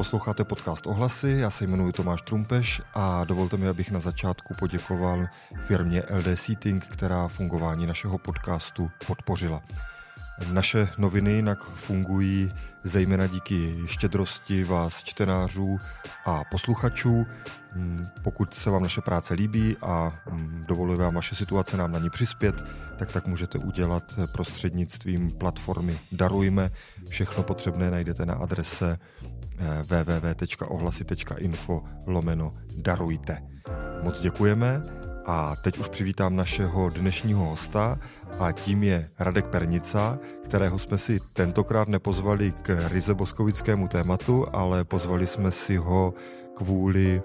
Posloucháte 0.00 0.44
podcast 0.44 0.86
Ohlasy, 0.86 1.36
já 1.40 1.50
se 1.50 1.64
jmenuji 1.64 1.92
Tomáš 1.92 2.22
Trumpeš 2.22 2.82
a 2.94 3.24
dovolte 3.24 3.56
mi, 3.56 3.68
abych 3.68 3.90
na 3.90 4.00
začátku 4.00 4.54
poděkoval 4.58 5.26
firmě 5.66 6.02
LD 6.10 6.38
Seating, 6.38 6.86
která 6.86 7.28
fungování 7.28 7.86
našeho 7.86 8.18
podcastu 8.18 8.90
podpořila. 9.06 9.62
Naše 10.48 10.88
noviny 10.98 11.32
jinak 11.32 11.64
fungují 11.64 12.48
zejména 12.84 13.26
díky 13.26 13.74
štědrosti 13.86 14.64
vás 14.64 15.02
čtenářů 15.02 15.78
a 16.24 16.42
posluchačů. 16.50 17.26
Hmm, 17.72 18.08
pokud 18.22 18.54
se 18.54 18.70
vám 18.70 18.82
naše 18.82 19.00
práce 19.00 19.34
líbí 19.34 19.76
a 19.82 20.12
hmm, 20.26 20.64
dovoluje 20.68 20.98
vám 20.98 21.14
vaše 21.14 21.34
situace 21.34 21.76
nám 21.76 21.92
na 21.92 21.98
ní 21.98 22.10
přispět, 22.10 22.54
tak 22.98 23.12
tak 23.12 23.26
můžete 23.26 23.58
udělat 23.58 24.18
prostřednictvím 24.32 25.30
platformy 25.30 25.98
Darujme. 26.12 26.70
Všechno 27.08 27.42
potřebné 27.42 27.90
najdete 27.90 28.26
na 28.26 28.34
adrese 28.34 28.98
eh, 29.58 29.82
www.ohlasy.info 29.82 31.84
lomeno 32.06 32.52
darujte. 32.76 33.42
Moc 34.02 34.20
děkujeme 34.20 34.82
a 35.30 35.56
teď 35.56 35.78
už 35.78 35.88
přivítám 35.88 36.36
našeho 36.36 36.90
dnešního 36.90 37.44
hosta 37.44 37.98
a 38.40 38.52
tím 38.52 38.82
je 38.82 39.06
Radek 39.18 39.46
Pernica, 39.46 40.18
kterého 40.44 40.78
jsme 40.78 40.98
si 40.98 41.20
tentokrát 41.32 41.88
nepozvali 41.88 42.52
k 42.62 42.88
ryze 42.88 43.14
boskovickému 43.14 43.88
tématu, 43.88 44.46
ale 44.52 44.84
pozvali 44.84 45.26
jsme 45.26 45.50
si 45.50 45.76
ho 45.76 46.14
kvůli 46.56 47.22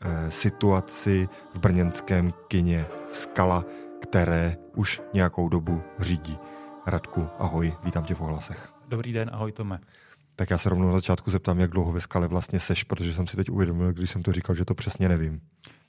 e, 0.00 0.30
situaci 0.30 1.28
v 1.54 1.58
brněnském 1.58 2.32
kině 2.48 2.86
Skala, 3.08 3.64
které 4.02 4.56
už 4.76 5.02
nějakou 5.14 5.48
dobu 5.48 5.82
řídí. 5.98 6.38
Radku, 6.86 7.28
ahoj, 7.38 7.74
vítám 7.84 8.04
tě 8.04 8.14
v 8.14 8.20
ohlasech. 8.20 8.72
Dobrý 8.88 9.12
den, 9.12 9.30
ahoj 9.32 9.52
Tome. 9.52 9.78
Tak 10.36 10.50
já 10.50 10.58
se 10.58 10.68
rovnou 10.68 10.86
na 10.86 10.94
začátku 10.94 11.30
zeptám, 11.30 11.58
jak 11.58 11.70
dlouho 11.70 11.92
ve 11.92 12.00
Skale 12.00 12.28
vlastně 12.28 12.60
seš, 12.60 12.84
protože 12.84 13.14
jsem 13.14 13.26
si 13.26 13.36
teď 13.36 13.50
uvědomil, 13.50 13.92
když 13.92 14.10
jsem 14.10 14.22
to 14.22 14.32
říkal, 14.32 14.56
že 14.56 14.64
to 14.64 14.74
přesně 14.74 15.08
nevím. 15.08 15.40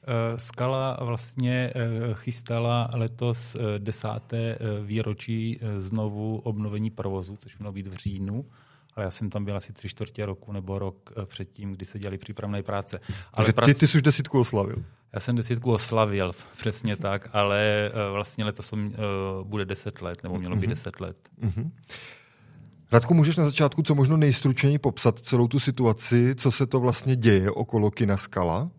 Eh, 0.07 0.37
Skala 0.37 0.97
vlastně 1.01 1.73
eh, 1.75 1.79
chystala 2.13 2.89
letos 2.93 3.55
eh, 3.55 3.79
desáté 3.79 4.57
výročí 4.83 5.59
znovu 5.75 6.37
obnovení 6.37 6.89
provozu, 6.91 7.37
což 7.37 7.57
mělo 7.57 7.71
být 7.71 7.87
v 7.87 7.95
říjnu 7.95 8.45
ale 8.95 9.03
já 9.03 9.11
jsem 9.11 9.29
tam 9.29 9.45
byl 9.45 9.57
asi 9.57 9.73
tři 9.73 9.89
čtvrtě 9.89 10.25
roku 10.25 10.51
nebo 10.51 10.79
rok 10.79 11.11
předtím, 11.25 11.71
kdy 11.71 11.85
se 11.85 11.99
dělali 11.99 12.17
přípravné 12.17 12.63
práce. 12.63 12.99
Ale 13.33 13.45
ty, 13.45 13.53
prac... 13.53 13.79
ty 13.79 13.87
jsi 13.87 13.97
už 13.97 14.01
desítku 14.01 14.39
oslavil. 14.39 14.83
Já 15.13 15.19
jsem 15.19 15.35
desítku 15.35 15.71
oslavil, 15.71 16.31
přesně 16.57 16.95
tak, 16.95 17.29
ale 17.33 17.91
vlastně 18.11 18.45
letos 18.45 18.73
bude 19.43 19.65
deset 19.65 20.01
let, 20.01 20.23
nebo 20.23 20.39
mělo 20.39 20.55
být 20.55 20.61
mhm. 20.61 20.69
deset 20.69 20.99
let. 20.99 21.17
Mm-hmm. 21.43 21.71
Radku, 22.91 23.13
můžeš 23.13 23.37
na 23.37 23.45
začátku 23.45 23.81
co 23.81 23.95
možno 23.95 24.17
nejstručněji 24.17 24.77
popsat 24.77 25.19
celou 25.19 25.47
tu 25.47 25.59
situaci, 25.59 26.35
co 26.35 26.51
se 26.51 26.65
to 26.65 26.79
vlastně 26.79 27.15
děje 27.15 27.51
okolo 27.51 27.91
kina 27.91 28.17
Skala? 28.17 28.69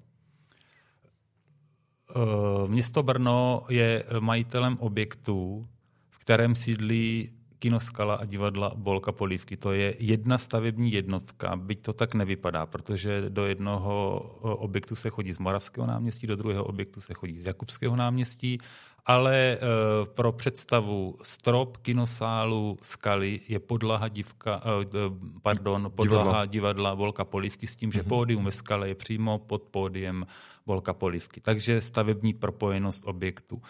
Eh, 2.11 2.69
město 2.69 3.03
Brno 3.03 3.63
je 3.69 4.05
majitelem 4.21 4.77
objektu, 4.81 5.67
v 6.11 6.19
kterém 6.19 6.55
sídlí 6.55 7.31
Kinoskala 7.61 8.15
a 8.15 8.25
divadla 8.25 8.73
Bolka 8.77 9.13
Polívky. 9.13 9.57
To 9.57 9.73
je 9.73 9.95
jedna 9.99 10.39
stavební 10.39 10.93
jednotka, 10.93 11.57
byť 11.57 11.83
to 11.83 11.93
tak 11.93 12.15
nevypadá, 12.15 12.67
protože 12.67 13.29
do 13.29 13.47
jednoho 13.47 14.19
objektu 14.41 14.97
se 14.97 15.11
chodí 15.11 15.33
z 15.33 15.39
Moravského 15.39 15.87
náměstí, 15.87 16.27
do 16.27 16.37
druhého 16.37 16.65
objektu 16.65 17.01
se 17.01 17.15
chodí 17.15 17.39
z 17.39 17.47
Jakubského 17.47 17.97
náměstí, 17.97 18.59
ale 19.07 19.37
e, 19.37 19.59
pro 20.05 20.33
představu 20.33 21.17
strop 21.23 21.77
kinosálu 21.77 22.79
Skaly 22.83 23.41
je 23.49 23.59
podlaha, 23.59 24.09
divka, 24.09 24.61
e, 24.65 24.97
pardon, 25.43 25.93
podlaha 25.95 26.25
divadla, 26.25 26.47
divadla 26.47 26.97
Bolka 26.97 27.25
Polívky 27.25 27.67
s 27.67 27.77
tím, 27.77 27.93
že 27.93 28.03
mm-hmm. 28.03 28.09
pódium 28.09 28.45
ve 28.45 28.53
Skale 28.53 28.89
je 28.89 28.95
přímo 28.95 29.39
pod 29.39 29.63
pódiem 29.63 30.27
Bolka 30.67 30.95
Polívky. 30.95 31.41
Takže 31.41 31.81
stavební 31.81 32.35
propojenost 32.35 33.05
objektu. 33.05 33.63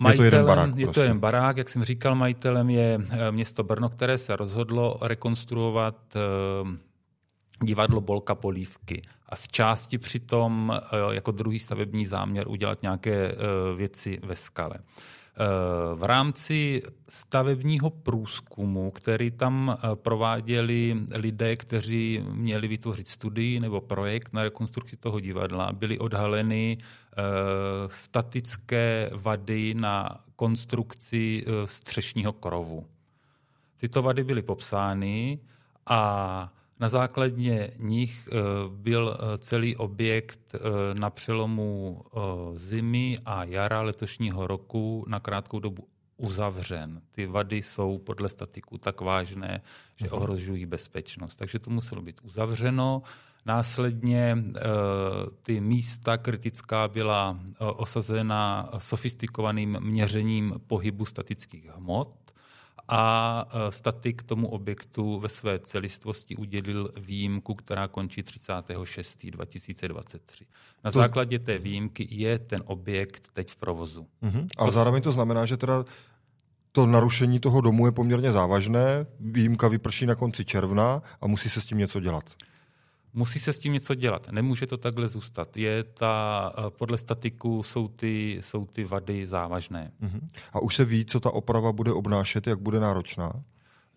Majitelem, 0.00 0.24
je 0.24 0.30
to 0.30 0.36
jeden 0.36 0.46
barák. 0.46 0.68
Je 0.68 0.86
prostě. 0.86 1.00
to 1.00 1.00
jeden 1.00 1.18
barák, 1.18 1.56
jak 1.56 1.68
jsem 1.68 1.84
říkal, 1.84 2.14
majitelem 2.14 2.70
je 2.70 3.00
eh, 3.10 3.32
město 3.32 3.64
Brno, 3.64 3.88
které 3.88 4.18
se 4.18 4.36
rozhodlo 4.36 4.98
rekonstruovat 5.02 5.96
eh, 6.16 6.78
divadlo 7.64 8.00
Bolka 8.00 8.34
Polívky 8.34 9.02
a 9.28 9.36
z 9.36 9.48
části 9.48 9.98
přitom 9.98 10.72
eh, 10.74 11.14
jako 11.14 11.30
druhý 11.30 11.58
stavební 11.58 12.06
záměr 12.06 12.48
udělat 12.48 12.82
nějaké 12.82 13.34
věci 13.76 14.20
ve 14.22 14.36
skale. 14.36 14.74
V 15.94 16.02
rámci 16.02 16.82
stavebního 17.08 17.90
průzkumu, 17.90 18.90
který 18.90 19.30
tam 19.30 19.78
prováděli 19.94 20.96
lidé, 21.14 21.56
kteří 21.56 22.24
měli 22.32 22.68
vytvořit 22.68 23.08
studii 23.08 23.60
nebo 23.60 23.80
projekt 23.80 24.32
na 24.32 24.42
rekonstrukci 24.42 24.96
toho 24.96 25.20
divadla, 25.20 25.72
byly 25.72 25.98
odhaleny 25.98 26.78
Eh, 27.18 27.88
statické 27.88 29.10
vady 29.12 29.74
na 29.74 30.20
konstrukci 30.36 31.44
eh, 31.46 31.66
střešního 31.66 32.32
krovu. 32.32 32.86
Tyto 33.76 34.02
vady 34.02 34.24
byly 34.24 34.42
popsány 34.42 35.38
a 35.86 36.52
na 36.80 36.88
základě 36.88 37.70
nich 37.78 38.28
eh, 38.28 38.36
byl 38.68 39.18
celý 39.38 39.76
objekt 39.76 40.54
na 40.92 41.10
přelomu 41.10 42.02
zimy 42.54 43.18
a 43.24 43.44
jara 43.44 43.82
letošního 43.82 44.46
roku 44.46 45.04
na 45.08 45.20
krátkou 45.20 45.60
dobu 45.60 45.88
uzavřen. 46.18 47.02
Ty 47.10 47.26
vady 47.26 47.56
jsou 47.56 47.98
podle 47.98 48.28
statiku 48.28 48.78
tak 48.78 49.00
vážné, 49.00 49.62
že 49.96 50.06
mhm. 50.06 50.14
ohrožují 50.14 50.66
bezpečnost. 50.66 51.36
Takže 51.36 51.58
to 51.58 51.70
muselo 51.70 52.02
být 52.02 52.20
uzavřeno. 52.22 53.02
Následně 53.46 54.36
eh, 54.36 54.60
ty 55.42 55.60
místa 55.60 56.16
kritická 56.16 56.88
byla 56.88 57.38
eh, 57.40 57.64
osazena 57.64 58.70
sofistikovaným 58.78 59.76
měřením 59.80 60.54
pohybu 60.66 61.04
statických 61.04 61.64
hmot 61.64 62.27
a 62.88 63.44
eh, 63.50 63.72
statik 63.72 64.22
tomu 64.22 64.48
objektu 64.48 65.18
ve 65.18 65.28
své 65.28 65.58
celistvosti 65.58 66.36
udělil 66.36 66.90
výjimku, 67.00 67.54
která 67.54 67.88
končí 67.88 68.22
36. 68.22 69.26
2023. 69.26 70.44
Na 70.84 70.90
to... 70.90 70.98
základě 70.98 71.38
té 71.38 71.58
výjimky 71.58 72.08
je 72.10 72.38
ten 72.38 72.62
objekt 72.66 73.28
teď 73.32 73.50
v 73.50 73.56
provozu. 73.56 74.06
Uh-huh. 74.22 74.46
Ale 74.56 74.68
to... 74.68 74.72
zároveň 74.72 75.02
to 75.02 75.12
znamená, 75.12 75.44
že 75.44 75.56
teda 75.56 75.84
to 76.72 76.86
narušení 76.86 77.40
toho 77.40 77.60
domu 77.60 77.86
je 77.86 77.92
poměrně 77.92 78.32
závažné, 78.32 79.06
výjimka 79.20 79.68
vyprší 79.68 80.06
na 80.06 80.14
konci 80.14 80.44
června 80.44 81.02
a 81.20 81.26
musí 81.26 81.50
se 81.50 81.60
s 81.60 81.64
tím 81.64 81.78
něco 81.78 82.00
dělat. 82.00 82.24
Musí 83.18 83.40
se 83.40 83.52
s 83.52 83.58
tím 83.58 83.72
něco 83.72 83.94
dělat. 83.94 84.32
Nemůže 84.32 84.66
to 84.66 84.76
takhle 84.76 85.08
zůstat. 85.08 85.56
Je 85.56 85.84
ta, 85.84 86.52
eh, 86.58 86.70
podle 86.70 86.98
statiku 86.98 87.62
jsou 87.62 87.88
ty, 87.88 88.38
jsou 88.40 88.66
ty 88.66 88.84
vady 88.84 89.26
závažné. 89.26 89.92
Uh-huh. 90.02 90.20
A 90.52 90.60
už 90.60 90.74
se 90.76 90.84
ví, 90.84 91.04
co 91.04 91.20
ta 91.20 91.30
oprava 91.30 91.72
bude 91.72 91.92
obnášet, 91.92 92.46
jak 92.46 92.60
bude 92.60 92.80
náročná? 92.80 93.32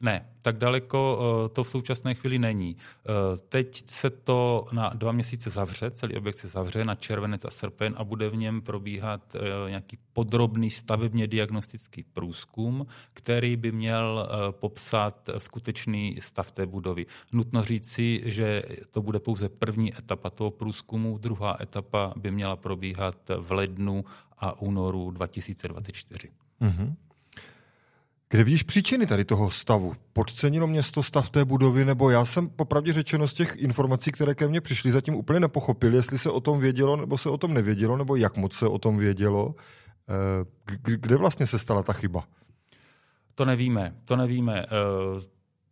Ne, 0.02 0.26
tak 0.42 0.58
daleko 0.58 1.20
eh, 1.46 1.50
to 1.50 1.64
v 1.64 1.70
současné 1.70 2.14
chvíli 2.14 2.40
není. 2.40 2.78
Eh, 2.78 3.38
teď 3.50 3.90
se 3.90 4.10
to 4.10 4.66
na 4.72 4.90
dva 4.90 5.12
měsíce 5.12 5.50
zavře, 5.50 5.92
celý 5.92 6.16
objekt 6.16 6.38
se 6.38 6.48
zavře 6.48 6.86
na 6.86 6.96
červenec 6.96 7.46
a 7.46 7.50
srpen 7.50 7.96
a 7.98 8.04
bude 8.04 8.30
v 8.30 8.36
něm 8.36 8.62
probíhat 8.62 9.36
eh, 9.36 9.70
nějaký 9.70 9.98
podrobný 10.14 10.70
stavebně 10.70 11.28
diagnostický 11.28 12.04
průzkum, 12.04 12.86
který 13.14 13.56
by 13.56 13.72
měl 13.72 14.30
popsat 14.52 15.30
skutečný 15.38 16.18
stav 16.22 16.52
té 16.52 16.66
budovy. 16.66 17.06
Nutno 17.34 17.64
říci, 17.64 18.22
že 18.26 18.64
to 18.90 19.02
bude 19.02 19.20
pouze 19.20 19.50
první 19.50 19.98
etapa 19.98 20.30
toho 20.30 20.52
průzkumu, 20.52 21.18
druhá 21.18 21.58
etapa 21.62 22.14
by 22.16 22.32
měla 22.32 22.56
probíhat 22.56 23.18
v 23.38 23.52
lednu 23.52 24.06
a 24.38 24.62
únoru 24.62 25.12
2024. 25.12 26.30
Mm-hmm. 26.62 26.96
Kde 28.32 28.44
vidíš 28.44 28.64
příčiny 28.64 29.08
tady 29.08 29.26
toho 29.26 29.52
stavu? 29.52 29.96
Podcenilo 30.14 30.68
město 30.68 31.04
stav 31.04 31.30
té 31.30 31.46
budovy, 31.46 31.86
nebo 31.86 32.10
já 32.10 32.26
jsem 32.26 32.50
popravdě 32.50 32.94
řečeno 32.94 33.28
z 33.28 33.34
těch 33.34 33.56
informací, 33.56 34.12
které 34.12 34.36
ke 34.36 34.48
mně 34.48 34.62
přišly, 34.62 34.92
zatím 34.92 35.16
úplně 35.16 35.40
nepochopil, 35.40 35.96
jestli 35.96 36.18
se 36.18 36.30
o 36.30 36.40
tom 36.40 36.60
vědělo, 36.60 36.96
nebo 36.96 37.18
se 37.18 37.30
o 37.30 37.38
tom 37.38 37.54
nevědělo, 37.54 37.98
nebo 37.98 38.16
jak 38.16 38.38
moc 38.38 38.54
se 38.54 38.68
o 38.68 38.78
tom 38.78 38.98
vědělo. 38.98 39.56
Eh, 40.10 40.46
kde 40.76 41.18
vlastně 41.18 41.48
se 41.48 41.60
stala 41.60 41.84
ta 41.84 41.94
chyba? 41.94 42.24
To 43.36 43.46
nevíme, 43.46 43.96
to 44.06 44.16
nevíme. 44.16 44.66
Eh, 44.66 45.22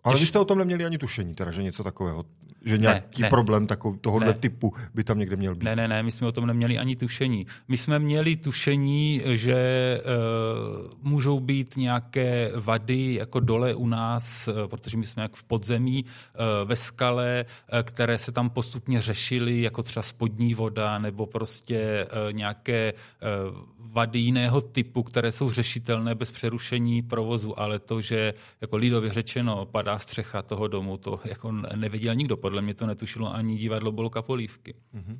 ale 0.04 0.20
vy 0.20 0.26
jste 0.26 0.40
o 0.40 0.46
tom 0.46 0.58
neměli 0.58 0.86
ani 0.86 0.98
tušení, 0.98 1.36
teda, 1.36 1.52
že 1.52 1.64
něco 1.64 1.84
takového, 1.84 2.26
že 2.66 2.78
nějaký 2.78 3.22
ne, 3.22 3.26
ne, 3.26 3.30
problém 3.30 3.68
takový, 3.68 3.98
tohohle 4.02 4.28
ne, 4.28 4.34
typu 4.34 4.74
by 4.94 5.04
tam 5.04 5.20
někde 5.20 5.36
měl 5.36 5.56
být. 5.56 5.64
Ne, 5.64 5.76
ne, 5.76 5.88
ne, 5.88 6.04
my 6.04 6.12
jsme 6.12 6.28
o 6.28 6.32
tom 6.32 6.46
neměli 6.46 6.78
ani 6.78 6.96
tušení. 6.96 7.46
My 7.68 7.78
jsme 7.78 8.00
měli 8.00 8.36
tušení, 8.36 9.22
že 9.26 10.02
uh, 10.02 10.92
můžou 11.02 11.40
být 11.40 11.78
nějaké 11.78 12.52
vady 12.56 13.14
jako 13.14 13.40
dole 13.40 13.76
u 13.76 13.88
nás, 13.88 14.48
uh, 14.48 14.68
protože 14.68 14.98
my 14.98 15.06
jsme 15.06 15.24
jak 15.24 15.36
v 15.36 15.44
podzemí 15.44 16.06
uh, 16.06 16.70
ve 16.70 16.76
skale, 16.76 17.46
uh, 17.74 17.80
které 17.80 18.18
se 18.18 18.32
tam 18.32 18.50
postupně 18.50 19.02
řešily, 19.02 19.62
jako 19.62 19.84
třeba 19.84 20.04
spodní 20.04 20.54
voda 20.54 21.00
nebo 21.00 21.26
prostě 21.26 22.06
uh, 22.06 22.34
nějaké 22.34 22.94
uh, 22.94 23.79
vady 23.92 24.20
jiného 24.20 24.62
typu, 24.62 25.04
které 25.04 25.32
jsou 25.32 25.50
řešitelné 25.50 26.16
bez 26.16 26.32
přerušení 26.32 27.02
provozu, 27.02 27.60
ale 27.60 27.80
to, 27.80 28.02
že 28.02 28.34
jako 28.62 28.78
lidově 28.78 29.14
řečeno 29.14 29.66
padá 29.66 30.00
střecha 30.00 30.42
toho 30.42 30.68
domu, 30.68 30.98
to 30.98 31.20
jako 31.26 31.52
nevěděl 31.52 32.16
nikdo. 32.16 32.38
Podle 32.38 32.62
mě 32.62 32.74
to 32.74 32.88
netušilo 32.88 33.36
ani 33.36 33.58
divadlo 33.58 33.92
Bolka 33.92 34.22
Polívky. 34.22 34.74
Uh-huh, 34.96 35.18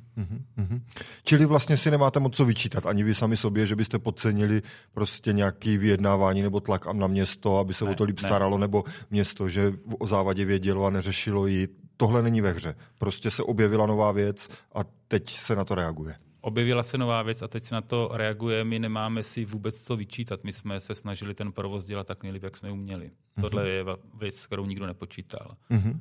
uh-huh. 0.58 0.80
Čili 1.24 1.46
vlastně 1.46 1.76
si 1.76 1.90
nemáte 1.90 2.20
moc 2.20 2.36
co 2.36 2.44
vyčítat, 2.44 2.86
ani 2.86 3.02
vy 3.02 3.14
sami 3.14 3.36
sobě, 3.36 3.66
že 3.66 3.76
byste 3.76 3.98
podcenili 3.98 4.62
prostě 4.92 5.32
nějaký 5.32 5.78
vyjednávání 5.78 6.42
nebo 6.42 6.60
tlak 6.60 6.92
na 6.92 7.06
město, 7.06 7.58
aby 7.58 7.74
se 7.74 7.84
ne, 7.84 7.90
o 7.90 7.94
to 7.94 8.04
líp 8.04 8.22
ne. 8.22 8.28
staralo, 8.28 8.58
nebo 8.58 8.84
město, 9.10 9.48
že 9.48 9.72
o 9.98 10.06
závadě 10.06 10.44
vědělo 10.44 10.86
a 10.86 10.90
neřešilo 10.90 11.46
ji. 11.46 11.68
Tohle 11.96 12.22
není 12.22 12.40
ve 12.40 12.52
hře. 12.52 12.74
Prostě 12.98 13.30
se 13.30 13.42
objevila 13.42 13.86
nová 13.86 14.12
věc 14.12 14.48
a 14.74 14.80
teď 15.08 15.30
se 15.30 15.56
na 15.56 15.64
to 15.64 15.74
reaguje 15.74 16.14
objevila 16.40 16.82
se 16.82 16.98
nová 16.98 17.22
věc 17.22 17.42
a 17.42 17.48
teď 17.48 17.64
se 17.64 17.74
na 17.74 17.80
to 17.80 18.10
reaguje. 18.14 18.64
My 18.64 18.78
nemáme 18.78 19.22
si 19.22 19.44
vůbec 19.44 19.82
co 19.82 19.96
vyčítat. 19.96 20.44
My 20.44 20.52
jsme 20.52 20.80
se 20.80 20.94
snažili 20.94 21.34
ten 21.34 21.52
provoz 21.52 21.86
dělat 21.86 22.06
tak 22.06 22.22
nejlíp, 22.22 22.42
jak 22.42 22.56
jsme 22.56 22.70
uměli. 22.70 23.06
Mm-hmm. 23.06 23.40
Tohle 23.40 23.68
je 23.68 23.84
věc, 24.18 24.46
kterou 24.46 24.66
nikdo 24.66 24.86
nepočítal. 24.86 25.48
Mm-hmm. 25.70 26.00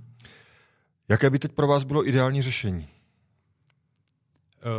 Jaké 1.09 1.29
by 1.29 1.39
teď 1.39 1.51
pro 1.51 1.67
vás 1.67 1.83
bylo 1.83 2.07
ideální 2.07 2.41
řešení? 2.41 2.87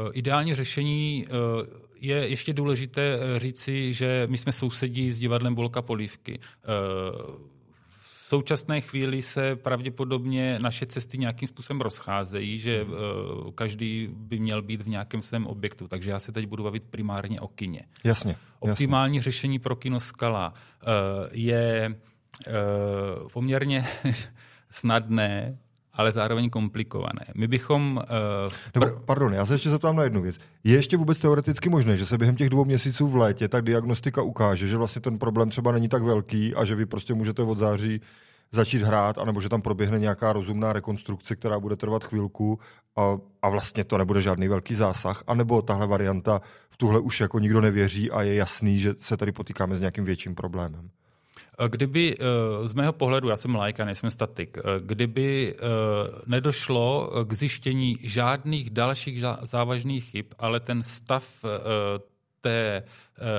Uh, 0.05 0.11
ideální 0.13 0.55
řešení 0.55 1.27
uh, 1.27 1.67
je 2.01 2.17
ještě 2.29 2.53
důležité 2.53 3.19
eh, 3.21 3.39
říci, 3.39 3.95
že 3.95 4.27
my 4.31 4.39
jsme 4.39 4.53
sousedí 4.53 5.11
s 5.11 5.19
divadlem 5.19 5.55
Bolka 5.55 5.83
Polívky. 5.83 6.39
Uh, 6.39 7.60
současné 8.31 8.81
chvíli 8.81 9.23
se 9.23 9.57
pravděpodobně 9.57 10.59
naše 10.59 10.87
cesty 10.87 11.19
nějakým 11.19 11.49
způsobem 11.49 11.81
rozcházejí, 11.81 12.59
že 12.59 12.83
uh, 12.83 13.51
každý 13.55 14.09
by 14.13 14.39
měl 14.39 14.63
být 14.63 14.83
v 14.83 14.89
nějakém 14.89 15.23
svém 15.23 15.47
objektu. 15.47 15.89
Takže 15.89 16.11
já 16.11 16.19
se 16.19 16.33
teď 16.33 16.47
budu 16.47 16.65
bavit 16.65 16.85
primárně 16.91 17.41
o 17.41 17.49
kině. 17.49 17.83
Jasně. 18.05 18.37
Optimální 18.59 19.17
jasně. 19.17 19.25
řešení 19.25 19.59
pro 19.59 19.77
kino 19.77 20.01
Skala 20.01 20.55
uh, 20.55 21.29
je 21.33 21.95
uh, 22.47 23.29
poměrně 23.33 23.87
snadné, 24.71 25.59
ale 25.93 26.13
zároveň 26.13 26.51
komplikované. 26.51 27.25
My 27.35 27.49
bychom... 27.49 28.01
Uh, 28.47 28.53
Nebo, 28.75 29.01
pardon, 29.05 29.35
já 29.35 29.47
se 29.47 29.55
ještě 29.55 29.71
zeptám 29.71 29.97
na 29.97 30.03
jednu 30.03 30.23
věc. 30.23 30.37
Je 30.65 30.75
ještě 30.75 30.97
vůbec 30.97 31.19
teoreticky 31.19 31.69
možné, 31.69 31.97
že 31.97 32.07
se 32.07 32.19
během 32.19 32.37
těch 32.37 32.51
dvou 32.51 32.65
měsíců 32.65 33.09
v 33.09 33.17
létě 33.17 33.49
tak 33.49 33.65
diagnostika 33.65 34.23
ukáže, 34.23 34.69
že 34.69 34.77
vlastně 34.77 35.03
ten 35.03 35.19
problém 35.19 35.51
třeba 35.51 35.73
není 35.73 35.89
tak 35.89 36.03
velký 36.03 36.55
a 36.55 36.65
že 36.65 36.75
vy 36.75 36.87
prostě 36.87 37.15
můžete 37.15 37.43
od 37.43 37.59
září 37.59 38.01
začít 38.53 38.83
hrát, 38.83 39.19
anebo 39.19 39.41
že 39.41 39.49
tam 39.49 39.63
proběhne 39.63 39.99
nějaká 39.99 40.33
rozumná 40.33 40.73
rekonstrukce, 40.73 41.37
která 41.37 41.61
bude 41.61 41.77
trvat 41.77 42.05
chvilku 42.05 42.59
a, 42.97 43.19
a 43.43 43.49
vlastně 43.49 43.85
to 43.85 43.99
nebude 43.99 44.23
žádný 44.23 44.49
velký 44.49 44.75
zásah, 44.75 45.25
anebo 45.27 45.63
tahle 45.63 45.87
varianta 45.87 46.41
v 46.71 46.77
tuhle 46.77 47.01
už 47.01 47.21
jako 47.21 47.39
nikdo 47.39 47.61
nevěří 47.61 48.11
a 48.11 48.23
je 48.23 48.35
jasný, 48.35 48.79
že 48.79 48.95
se 49.01 49.17
tady 49.17 49.33
potýkáme 49.33 49.77
s 49.77 49.81
nějakým 49.81 50.05
větším 50.05 50.35
problémem. 50.35 50.91
Kdyby 51.69 52.15
eh, 52.19 52.69
z 52.69 52.75
mého 52.75 52.93
pohledu, 52.93 53.29
já 53.29 53.37
jsem 53.37 53.55
lajka, 53.55 53.85
nejsem 53.85 54.11
statik, 54.11 54.59
eh, 54.59 54.63
kdyby 54.81 55.55
eh, 55.55 55.59
nedošlo 56.27 57.13
k 57.25 57.33
zjištění 57.33 57.99
žádných 58.03 58.71
dalších 58.71 59.25
závažných 59.43 60.05
chyb, 60.05 60.27
ale 60.39 60.61
ten 60.61 60.83
stav 60.83 61.45
té 62.41 62.83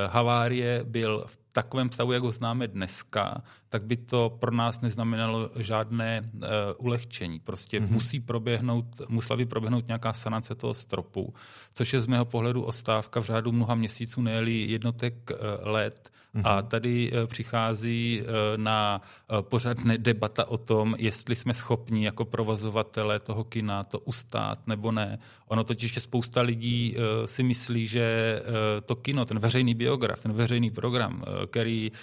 havárie 0.08 0.84
byl 0.84 1.24
v 1.28 1.41
takovém 1.54 1.92
stavu, 1.92 2.12
jak 2.12 2.24
ho 2.24 2.32
známe 2.32 2.68
dneska, 2.68 3.42
tak 3.70 3.84
by 3.84 3.98
to 3.98 4.38
pro 4.40 4.52
nás 4.52 4.82
neznamenalo 4.82 5.50
žádné 5.56 6.30
uh, 6.34 6.42
ulehčení. 6.78 7.40
Prostě 7.40 7.80
mm-hmm. 7.80 7.92
musí 7.92 8.20
proběhnout, 8.20 8.86
musela 9.10 9.38
by 9.38 9.46
proběhnout 9.46 9.88
nějaká 9.88 10.14
sanace 10.14 10.56
toho 10.56 10.74
stropu, 10.74 11.34
což 11.74 11.94
je 11.94 12.00
z 12.00 12.08
mého 12.08 12.26
pohledu 12.26 12.64
ostávka 12.64 13.22
v 13.22 13.26
řádu 13.26 13.52
mnoha 13.52 13.76
měsíců, 13.76 14.22
ne 14.22 14.32
jednotek 14.52 15.32
uh, 15.32 15.38
let. 15.68 16.12
Mm-hmm. 16.36 16.42
A 16.46 16.62
tady 16.62 17.12
uh, 17.12 17.28
přichází 17.28 18.22
uh, 18.22 18.28
na 18.56 19.02
uh, 19.32 19.42
pořádné 19.42 19.98
debata 19.98 20.46
o 20.46 20.58
tom, 20.58 20.96
jestli 20.98 21.36
jsme 21.36 21.54
schopni 21.54 22.06
jako 22.06 22.26
provozovatele 22.26 23.20
toho 23.20 23.44
kina 23.44 23.84
to 23.84 24.00
ustát 24.00 24.68
nebo 24.68 24.92
ne. 24.92 25.20
Ono 25.48 25.64
totiž, 25.64 25.94
že 25.94 26.00
spousta 26.00 26.42
lidí 26.42 26.96
uh, 26.96 27.26
si 27.26 27.44
myslí, 27.44 27.88
že 27.88 28.40
uh, 28.42 28.54
to 28.86 28.96
kino, 28.96 29.26
ten 29.26 29.40
veřejný 29.40 29.74
biograf, 29.74 30.24
ten 30.24 30.34
veřejný 30.34 30.72
program, 30.72 31.16
uh, 31.16 31.41
který 31.48 31.92
uh, 31.92 31.98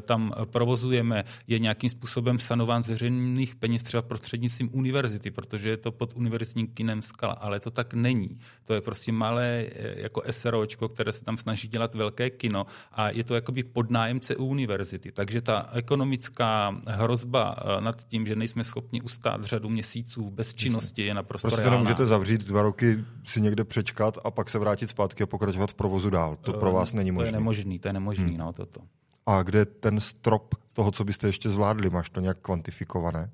tam 0.00 0.32
provozujeme, 0.44 1.24
je 1.46 1.58
nějakým 1.58 1.90
způsobem 1.90 2.38
sanován 2.38 2.82
z 2.82 2.86
veřejných 2.86 3.56
peněz 3.56 3.82
třeba 3.82 4.02
prostřednictvím 4.02 4.70
univerzity, 4.72 5.30
protože 5.30 5.68
je 5.68 5.76
to 5.76 5.92
pod 5.92 6.16
univerzitním 6.16 6.66
kinem 6.66 7.02
Skala, 7.02 7.32
ale 7.32 7.60
to 7.60 7.70
tak 7.70 7.94
není. 7.94 8.38
To 8.64 8.74
je 8.74 8.80
prostě 8.80 9.12
malé 9.12 9.66
eh, 9.66 10.00
jako 10.02 10.22
SROčko, 10.30 10.88
které 10.88 11.12
se 11.12 11.24
tam 11.24 11.36
snaží 11.36 11.68
dělat 11.68 11.94
velké 11.94 12.30
kino 12.30 12.66
a 12.92 13.10
je 13.10 13.24
to 13.24 13.34
jakoby 13.34 13.62
podnájemce 13.62 14.36
u 14.36 14.46
univerzity. 14.46 15.12
Takže 15.12 15.40
ta 15.40 15.70
ekonomická 15.72 16.80
hrozba 16.86 17.56
eh, 17.58 17.80
nad 17.80 18.06
tím, 18.08 18.26
že 18.26 18.36
nejsme 18.36 18.64
schopni 18.64 19.00
ustát 19.00 19.44
řadu 19.44 19.68
měsíců 19.68 20.30
bez 20.30 20.54
činnosti, 20.54 21.02
je 21.02 21.14
naprosto 21.14 21.48
prostě 21.48 21.60
reálná. 21.60 21.78
nemůžete 21.78 22.06
zavřít 22.06 22.44
dva 22.44 22.62
roky, 22.62 23.04
si 23.24 23.40
někde 23.40 23.64
přečkat 23.64 24.18
a 24.24 24.30
pak 24.30 24.50
se 24.50 24.58
vrátit 24.58 24.90
zpátky 24.90 25.22
a 25.22 25.26
pokračovat 25.26 25.70
v 25.70 25.74
provozu 25.74 26.10
dál. 26.10 26.36
To 26.36 26.52
pro 26.52 26.70
eh, 26.70 26.72
vás 26.72 26.92
není 26.92 27.10
možné. 27.10 27.30
To 27.30 27.36
je 27.36 27.40
nemožný, 27.40 27.78
to 27.78 27.88
je 27.88 27.92
nemožný, 27.92 28.30
hmm. 28.30 28.38
no, 28.38 28.52
toto. 28.52 28.80
A 29.26 29.42
kde 29.42 29.64
ten 29.64 30.00
strop 30.00 30.54
toho, 30.72 30.90
co 30.90 31.04
byste 31.04 31.26
ještě 31.26 31.50
zvládli? 31.50 31.90
Máš 31.90 32.10
to 32.10 32.20
nějak 32.20 32.38
kvantifikované? 32.38 33.30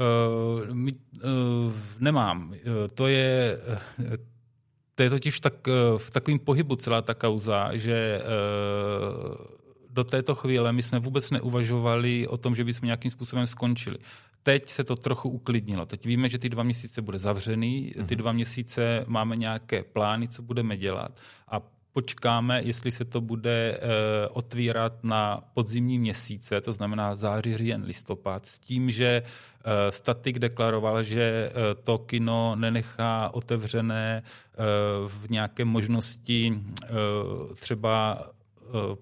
Uh, 0.00 0.74
my, 0.74 0.92
uh, 0.92 1.72
nemám. 1.98 2.48
Uh, 2.48 2.56
to 2.94 3.06
je, 3.06 3.58
uh, 3.98 4.16
to 4.94 5.02
je 5.02 5.10
totiž 5.10 5.40
tak, 5.40 5.54
uh, 5.66 5.98
v 5.98 6.10
takovém 6.10 6.38
pohybu 6.38 6.76
celá 6.76 7.02
ta 7.02 7.14
kauza, 7.14 7.76
že 7.76 8.22
uh, 8.22 9.34
do 9.90 10.04
této 10.04 10.34
chvíle 10.34 10.72
my 10.72 10.82
jsme 10.82 10.98
vůbec 10.98 11.30
neuvažovali 11.30 12.28
o 12.28 12.36
tom, 12.36 12.54
že 12.54 12.64
bychom 12.64 12.86
nějakým 12.86 13.10
způsobem 13.10 13.46
skončili. 13.46 13.98
Teď 14.42 14.70
se 14.70 14.84
to 14.84 14.96
trochu 14.96 15.28
uklidnilo. 15.28 15.86
Teď 15.86 16.06
víme, 16.06 16.28
že 16.28 16.38
ty 16.38 16.48
dva 16.48 16.62
měsíce 16.62 17.02
bude 17.02 17.18
zavřený, 17.18 17.92
ty 17.92 18.00
mhm. 18.00 18.16
dva 18.16 18.32
měsíce 18.32 19.04
máme 19.06 19.36
nějaké 19.36 19.82
plány, 19.82 20.28
co 20.28 20.42
budeme 20.42 20.76
dělat. 20.76 21.20
A 21.48 21.60
počkáme, 21.92 22.62
jestli 22.62 22.92
se 22.92 23.04
to 23.04 23.20
bude 23.20 23.78
uh, 23.78 23.88
otvírat 24.36 25.04
na 25.04 25.40
podzimní 25.54 25.98
měsíce, 25.98 26.60
to 26.60 26.72
znamená 26.72 27.14
září, 27.14 27.54
říjen, 27.54 27.82
listopad, 27.82 28.46
s 28.46 28.58
tím, 28.58 28.90
že 28.90 29.22
uh, 29.22 29.70
statik 29.90 30.38
deklaroval, 30.38 31.02
že 31.02 31.52
uh, 31.52 31.82
to 31.84 31.98
kino 31.98 32.56
nenechá 32.56 33.34
otevřené 33.34 34.22
v 35.06 35.30
nějaké 35.30 35.64
možnosti 35.64 36.60
třeba 37.54 38.18
Eh, 38.30 38.39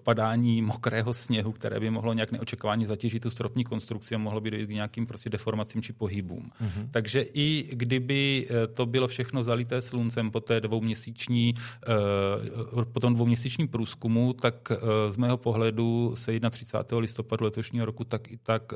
padání 0.03 0.61
mokrého 0.61 1.13
sněhu, 1.13 1.51
které 1.51 1.79
by 1.79 1.89
mohlo 1.89 2.13
nějak 2.13 2.31
neočekávání 2.31 2.85
zatěžit 2.85 3.23
tu 3.23 3.29
stropní 3.29 3.63
konstrukci 3.63 4.15
a 4.15 4.17
mohlo 4.17 4.41
by 4.41 4.51
dojít 4.51 4.67
k 4.67 4.69
nějakým 4.69 5.07
prostě 5.07 5.29
deformacím 5.29 5.81
či 5.81 5.93
pohybům. 5.93 6.51
Mm-hmm. 6.61 6.87
Takže 6.91 7.21
i 7.21 7.69
kdyby 7.71 8.47
eh, 8.49 8.67
to 8.67 8.85
bylo 8.85 9.07
všechno 9.07 9.43
zalité 9.43 9.81
sluncem 9.81 10.31
po 10.31 10.39
té 10.39 10.61
dvouměsíční, 10.61 11.53
eh, 11.57 12.85
po 12.93 12.99
tom 12.99 13.13
dvouměsíčním 13.13 13.67
průzkumu, 13.67 14.33
tak 14.33 14.71
z 15.09 15.17
mého 15.17 15.37
pohledu 15.37 16.13
se 16.15 16.31
31. 16.49 16.99
listopadu 16.99 17.45
letošního 17.45 17.85
roku 17.85 18.03
tak 18.03 18.31
i 18.31 18.37
tak 18.37 18.73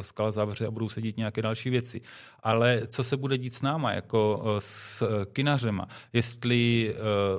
skala 0.00 0.30
zavře 0.30 0.66
a 0.66 0.70
budou 0.70 0.88
sedět 0.88 1.16
nějaké 1.16 1.42
další 1.42 1.70
věci. 1.70 2.00
Ale 2.42 2.82
co 2.86 3.04
se 3.04 3.16
bude 3.16 3.38
dít 3.38 3.54
s 3.54 3.62
náma, 3.62 3.92
jako 3.92 4.44
s 4.58 5.02
kinařema, 5.32 5.88
jestli 6.12 6.94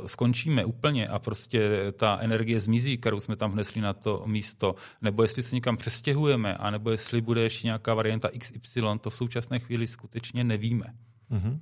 skončíme 0.05 0.65
úplně 0.65 1.07
a 1.07 1.19
prostě 1.19 1.69
ta 1.95 2.17
energie 2.21 2.59
zmizí 2.59 2.88
vizí, 2.89 2.97
kterou 2.97 3.19
jsme 3.19 3.35
tam 3.35 3.51
vnesli 3.51 3.81
na 3.81 3.93
to 3.93 4.23
místo, 4.25 4.75
nebo 5.01 5.23
jestli 5.23 5.43
se 5.43 5.55
někam 5.55 5.77
přestěhujeme, 5.77 6.55
anebo 6.55 6.91
jestli 6.91 7.21
bude 7.21 7.41
ještě 7.41 7.67
nějaká 7.67 7.93
varianta 7.93 8.29
XY, 8.39 8.81
to 9.01 9.09
v 9.09 9.15
současné 9.15 9.59
chvíli 9.59 9.87
skutečně 9.87 10.43
nevíme. 10.43 10.85
Mm-hmm. 11.31 11.59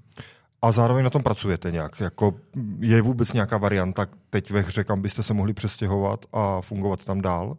A 0.61 0.71
zároveň 0.71 1.03
na 1.03 1.09
tom 1.09 1.23
pracujete 1.23 1.71
nějak? 1.71 1.99
Jako 1.99 2.39
je 2.79 3.01
vůbec 3.01 3.33
nějaká 3.33 3.57
varianta 3.57 4.07
teď 4.29 4.51
ve 4.51 4.61
hře, 4.61 4.83
kam 4.83 5.01
byste 5.01 5.23
se 5.23 5.33
mohli 5.33 5.53
přestěhovat 5.53 6.25
a 6.33 6.61
fungovat 6.61 7.05
tam 7.05 7.21
dál? 7.21 7.57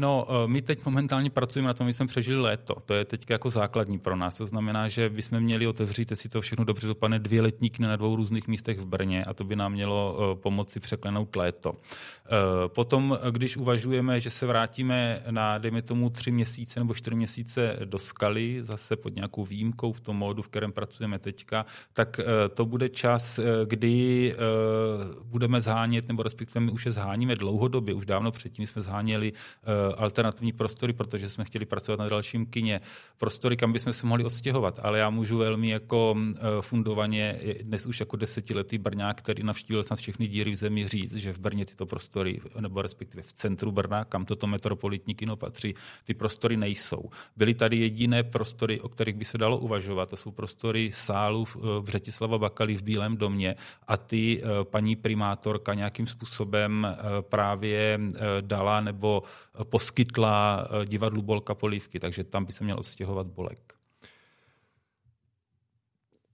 No, 0.00 0.26
eh, 0.28 0.48
my 0.48 0.62
teď 0.62 0.84
momentálně 0.84 1.30
pracujeme 1.30 1.66
na 1.66 1.74
tom, 1.74 1.86
že 1.86 1.92
jsme 1.92 2.06
přežili 2.06 2.40
léto. 2.40 2.74
To 2.84 2.94
je 2.94 3.04
teď 3.04 3.30
jako 3.30 3.50
základní 3.50 3.98
pro 3.98 4.16
nás. 4.16 4.36
To 4.36 4.46
znamená, 4.46 4.88
že 4.88 5.10
bychom 5.10 5.40
měli 5.40 5.66
otevřít, 5.66 6.10
jestli 6.10 6.28
to 6.28 6.40
všechno 6.40 6.64
dobře 6.64 6.86
dopadne, 6.86 7.18
dvě 7.18 7.42
letní 7.42 7.70
kny 7.70 7.88
na 7.88 7.96
dvou 7.96 8.16
různých 8.16 8.48
místech 8.48 8.80
v 8.80 8.86
Brně 8.86 9.24
a 9.24 9.34
to 9.34 9.44
by 9.44 9.56
nám 9.56 9.72
mělo 9.72 10.18
eh, 10.18 10.36
pomoci 10.42 10.80
překlenout 10.80 11.36
léto. 11.36 11.72
Eh, 11.72 12.28
potom, 12.68 13.18
když 13.30 13.56
uvažujeme, 13.56 14.20
že 14.20 14.30
se 14.30 14.46
vrátíme 14.46 15.22
na, 15.30 15.58
dejme 15.58 15.82
tomu, 15.82 16.10
tři 16.10 16.30
měsíce 16.30 16.80
nebo 16.80 16.94
čtyři 16.94 17.16
měsíce 17.16 17.76
do 17.84 17.98
skaly, 17.98 18.58
zase 18.60 18.96
pod 18.96 19.14
nějakou 19.14 19.44
výjimkou 19.44 19.92
v 19.92 20.00
tom 20.00 20.16
módu, 20.16 20.42
v 20.42 20.48
kterém 20.48 20.72
pracujeme 20.72 21.18
teďka, 21.18 21.66
tak 21.92 22.20
to 22.54 22.64
bude 22.64 22.88
čas, 22.88 23.40
kdy 23.64 24.34
budeme 25.24 25.60
zhánět, 25.60 26.08
nebo 26.08 26.22
respektive 26.22 26.64
my 26.64 26.72
už 26.72 26.86
je 26.86 26.92
zháníme 26.92 27.36
dlouhodobě, 27.36 27.94
už 27.94 28.06
dávno 28.06 28.30
předtím 28.30 28.66
jsme 28.66 28.82
zháněli 28.82 29.32
alternativní 29.98 30.52
prostory, 30.52 30.92
protože 30.92 31.30
jsme 31.30 31.44
chtěli 31.44 31.64
pracovat 31.64 31.98
na 31.98 32.08
dalším 32.08 32.46
kině. 32.46 32.80
Prostory, 33.18 33.56
kam 33.56 33.72
bychom 33.72 33.92
se 33.92 34.06
mohli 34.06 34.24
odstěhovat, 34.24 34.80
ale 34.82 34.98
já 34.98 35.10
můžu 35.10 35.38
velmi 35.38 35.68
jako 35.68 36.16
fundovaně, 36.60 37.38
dnes 37.62 37.86
už 37.86 38.00
jako 38.00 38.16
desetiletý 38.16 38.78
Brňák, 38.78 39.18
který 39.18 39.42
navštívil 39.42 39.82
snad 39.82 39.98
všechny 39.98 40.28
díry 40.28 40.50
v 40.50 40.54
zemi 40.54 40.88
říct, 40.88 41.14
že 41.14 41.32
v 41.32 41.38
Brně 41.38 41.66
tyto 41.66 41.86
prostory, 41.86 42.40
nebo 42.60 42.82
respektive 42.82 43.22
v 43.22 43.32
centru 43.32 43.72
Brna, 43.72 44.04
kam 44.04 44.24
toto 44.24 44.46
metropolitní 44.46 45.14
kino 45.14 45.36
patří, 45.36 45.74
ty 46.04 46.14
prostory 46.14 46.56
nejsou. 46.56 47.10
Byly 47.36 47.54
tady 47.54 47.76
jediné 47.76 48.22
prostory, 48.22 48.80
o 48.80 48.88
kterých 48.88 49.16
by 49.16 49.24
se 49.24 49.38
dalo 49.38 49.58
uvažovat. 49.58 50.10
To 50.10 50.16
jsou 50.16 50.30
prostory 50.30 50.90
sálu 50.94 51.44
v 51.44 51.80
Břetislava 51.80 52.38
Bakaly 52.38 52.76
v 52.76 52.82
Bílém 52.82 53.16
domě 53.16 53.54
a 53.88 53.96
ty 53.96 54.42
paní 54.62 54.96
primátorka 54.96 55.74
nějakým 55.74 56.06
způsobem 56.06 56.96
právě 57.20 58.00
dala 58.40 58.80
nebo 58.80 59.22
poskytla 59.70 60.66
divadlu 60.86 61.22
Bolka 61.22 61.54
polívky, 61.54 62.00
takže 62.00 62.24
tam 62.24 62.44
by 62.44 62.52
se 62.52 62.64
měl 62.64 62.78
odstěhovat 62.78 63.26
Bolek. 63.26 63.74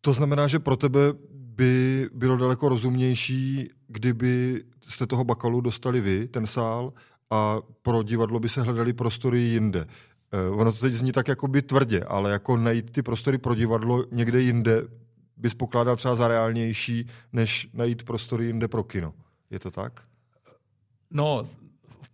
To 0.00 0.12
znamená, 0.12 0.46
že 0.46 0.58
pro 0.58 0.76
tebe 0.76 1.00
by 1.30 2.08
bylo 2.12 2.36
daleko 2.36 2.68
rozumnější, 2.68 3.70
kdyby 3.88 4.64
jste 4.88 5.06
toho 5.06 5.24
bakalu 5.24 5.60
dostali 5.60 6.00
vy, 6.00 6.28
ten 6.28 6.46
sál, 6.46 6.92
a 7.30 7.58
pro 7.82 8.02
divadlo 8.02 8.40
by 8.40 8.48
se 8.48 8.62
hledali 8.62 8.92
prostory 8.92 9.38
jinde. 9.38 9.86
Eh, 10.32 10.50
ono 10.50 10.72
to 10.72 10.78
teď 10.78 10.92
zní 10.92 11.12
tak 11.12 11.28
jakoby 11.28 11.62
tvrdě, 11.62 12.00
ale 12.00 12.30
jako 12.30 12.56
najít 12.56 12.90
ty 12.90 13.02
prostory 13.02 13.38
pro 13.38 13.54
divadlo 13.54 14.04
někde 14.10 14.40
jinde 14.40 14.82
bys 15.36 15.54
pokládal 15.54 15.96
třeba 15.96 16.16
za 16.16 16.28
reálnější, 16.28 17.08
než 17.32 17.68
najít 17.72 18.02
prostory 18.02 18.46
jinde 18.46 18.68
pro 18.68 18.84
kino. 18.84 19.14
Je 19.50 19.58
to 19.58 19.70
tak? 19.70 20.02
No, 21.10 21.46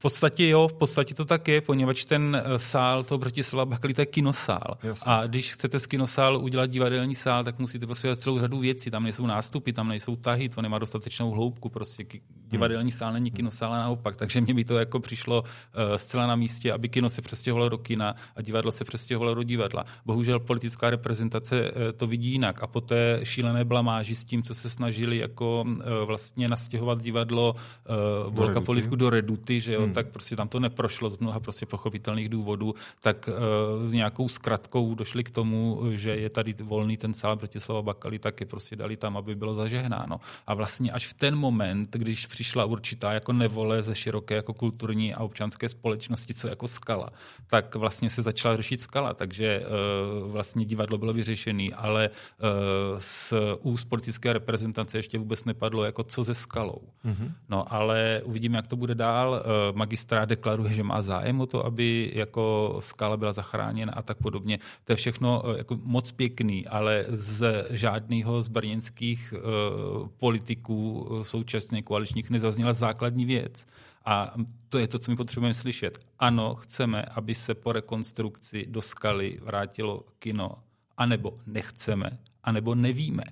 podstatě 0.03 0.49
jo, 0.49 0.69
v 0.69 0.73
podstatě 0.73 1.15
to 1.15 1.25
tak 1.25 1.49
je, 1.49 1.61
poněvadž 1.61 2.05
ten 2.05 2.43
eh, 2.45 2.59
sál 2.59 3.03
toho 3.03 3.19
Bratislava 3.19 3.65
Bakalí, 3.65 3.95
to 3.95 4.01
je 4.01 4.07
kinosál. 4.07 4.79
Jasně. 4.83 5.13
A 5.13 5.27
když 5.27 5.53
chcete 5.53 5.81
z 5.81 5.87
kinosálu 5.87 6.41
udělat 6.41 6.67
divadelní 6.67 7.15
sál, 7.15 7.45
tak 7.45 7.59
musíte 7.59 7.87
prostě 7.87 8.17
celou 8.17 8.39
řadu 8.39 8.59
věcí. 8.59 8.91
Tam 8.91 9.03
nejsou 9.03 9.27
nástupy, 9.27 9.73
tam 9.73 9.89
nejsou 9.89 10.17
tahy, 10.17 10.49
to 10.49 10.63
nemá 10.63 10.79
dostatečnou 10.79 11.31
hloubku. 11.31 11.69
Prostě 11.69 12.05
divadelní 12.53 12.91
hmm. 12.91 12.99
sál 12.99 13.13
není 13.13 13.31
kinosál 13.31 13.75
a 13.75 13.79
naopak. 13.79 14.17
Takže 14.17 14.41
mně 14.41 14.55
by 14.55 14.65
to 14.65 14.79
jako 14.79 15.01
přišlo 15.01 15.43
uh, 15.43 15.97
zcela 15.97 16.27
na 16.27 16.37
místě, 16.37 16.73
aby 16.73 16.89
kino 16.89 17.11
se 17.11 17.23
přestěhovalo 17.23 17.69
do 17.69 17.79
kina 17.79 18.15
a 18.37 18.43
divadlo 18.43 18.73
se 18.73 18.85
přestěhovalo 18.85 19.35
do 19.35 19.43
divadla. 19.43 19.85
Bohužel 20.05 20.41
politická 20.41 20.91
reprezentace 20.91 21.71
uh, 21.71 21.77
to 21.97 22.07
vidí 22.07 22.31
jinak. 22.31 22.63
A 22.63 22.67
po 22.67 22.81
té 22.81 23.21
šílené 23.23 23.65
blamáži 23.65 24.15
s 24.15 24.25
tím, 24.25 24.43
co 24.43 24.55
se 24.55 24.71
snažili 24.71 25.19
jako 25.19 25.65
uh, 25.67 25.83
vlastně 26.05 26.49
nastěhovat 26.49 27.03
divadlo 27.03 27.57
uh, 27.57 28.35
Volka 28.35 28.61
Polivku 28.61 28.97
do 28.97 29.11
Reduty, 29.11 29.61
že 29.61 29.73
jo, 29.73 29.83
hmm. 29.83 29.93
tak 29.93 30.07
prostě 30.07 30.37
tam 30.37 30.49
to 30.49 30.61
neprošlo 30.61 31.11
z 31.11 31.19
mnoha 31.19 31.41
prostě 31.41 31.67
pochopitelných 31.67 32.29
důvodů, 32.29 32.75
tak 33.01 33.29
uh, 33.29 33.89
s 33.89 33.93
nějakou 33.93 34.29
zkratkou 34.29 34.95
došli 34.95 35.25
k 35.25 35.31
tomu, 35.31 35.83
že 35.91 36.17
je 36.17 36.31
tady 36.31 36.55
volný 36.63 36.97
ten 36.97 37.15
sál 37.15 37.37
Bratislava 37.37 37.83
Bakaly, 37.83 38.19
tak 38.19 38.41
je 38.41 38.47
prostě 38.47 38.77
dali 38.77 38.97
tam, 38.97 39.17
aby 39.17 39.35
bylo 39.35 39.55
zažehnáno. 39.55 40.21
A 40.47 40.55
vlastně 40.55 40.93
až 40.93 41.07
v 41.07 41.15
ten 41.15 41.37
moment, 41.37 41.97
když 41.97 42.27
přišla 42.43 42.65
určitá 42.65 43.13
jako 43.13 43.33
nevole 43.33 43.83
ze 43.83 43.95
široké 43.95 44.35
jako 44.35 44.55
kulturní 44.55 45.15
a 45.15 45.21
občanské 45.21 45.69
společnosti, 45.69 46.35
co 46.35 46.49
jako 46.49 46.69
skala, 46.69 47.09
tak 47.47 47.75
vlastně 47.75 48.11
se 48.11 48.23
začala 48.23 48.57
řešit 48.57 48.81
skala, 48.81 49.15
takže 49.15 49.63
uh, 49.63 50.31
vlastně 50.31 50.65
divadlo 50.65 50.99
bylo 50.99 51.13
vyřešené, 51.13 51.71
ale 51.77 52.11
uh, 52.11 52.99
z 52.99 53.35
úst 53.63 53.85
politické 53.85 54.33
reprezentace 54.33 54.99
ještě 54.99 55.19
vůbec 55.19 55.45
nepadlo, 55.45 55.85
jako 55.85 56.03
co 56.03 56.25
ze 56.25 56.35
skalou. 56.35 56.83
Mm-hmm. 57.05 57.33
No 57.49 57.73
ale 57.75 58.23
uvidíme, 58.25 58.59
jak 58.59 58.67
to 58.67 58.77
bude 58.77 58.95
dál. 58.95 59.31
Uh, 59.33 59.77
magistrát 59.77 60.29
deklaruje, 60.29 60.73
že 60.73 60.83
má 60.83 61.03
zájem 61.03 61.41
o 61.41 61.47
to, 61.47 61.67
aby 61.67 62.11
jako 62.15 62.77
skala 62.81 63.17
byla 63.17 63.33
zachráněna 63.33 63.93
a 63.93 64.03
tak 64.03 64.19
podobně. 64.19 64.59
To 64.85 64.93
je 64.93 64.97
všechno 64.97 65.43
uh, 65.45 65.57
jako 65.57 65.79
moc 65.83 66.13
pěkný, 66.13 66.67
ale 66.67 67.05
z 67.09 67.67
žádného 67.71 68.43
z 68.43 68.49
brněnských 68.49 69.35
uh, 69.35 70.09
politiků 70.19 71.09
současně 71.23 71.83
koaličních 71.83 72.32
nezazněla 72.33 72.73
základní 72.73 73.25
věc. 73.25 73.67
A 74.05 74.35
to 74.69 74.79
je 74.79 74.89
to, 74.89 74.99
co 74.99 75.11
my 75.11 75.17
potřebujeme 75.17 75.55
slyšet. 75.55 75.99
Ano, 76.19 76.55
chceme, 76.55 77.03
aby 77.03 77.35
se 77.35 77.55
po 77.55 77.73
rekonstrukci 77.73 78.67
do 78.69 78.83
skaly 78.83 79.39
vrátilo 79.43 80.05
kino, 80.19 80.51
anebo 80.97 81.35
nechceme, 81.47 82.19
anebo 82.45 82.75
nevíme. 82.75 83.25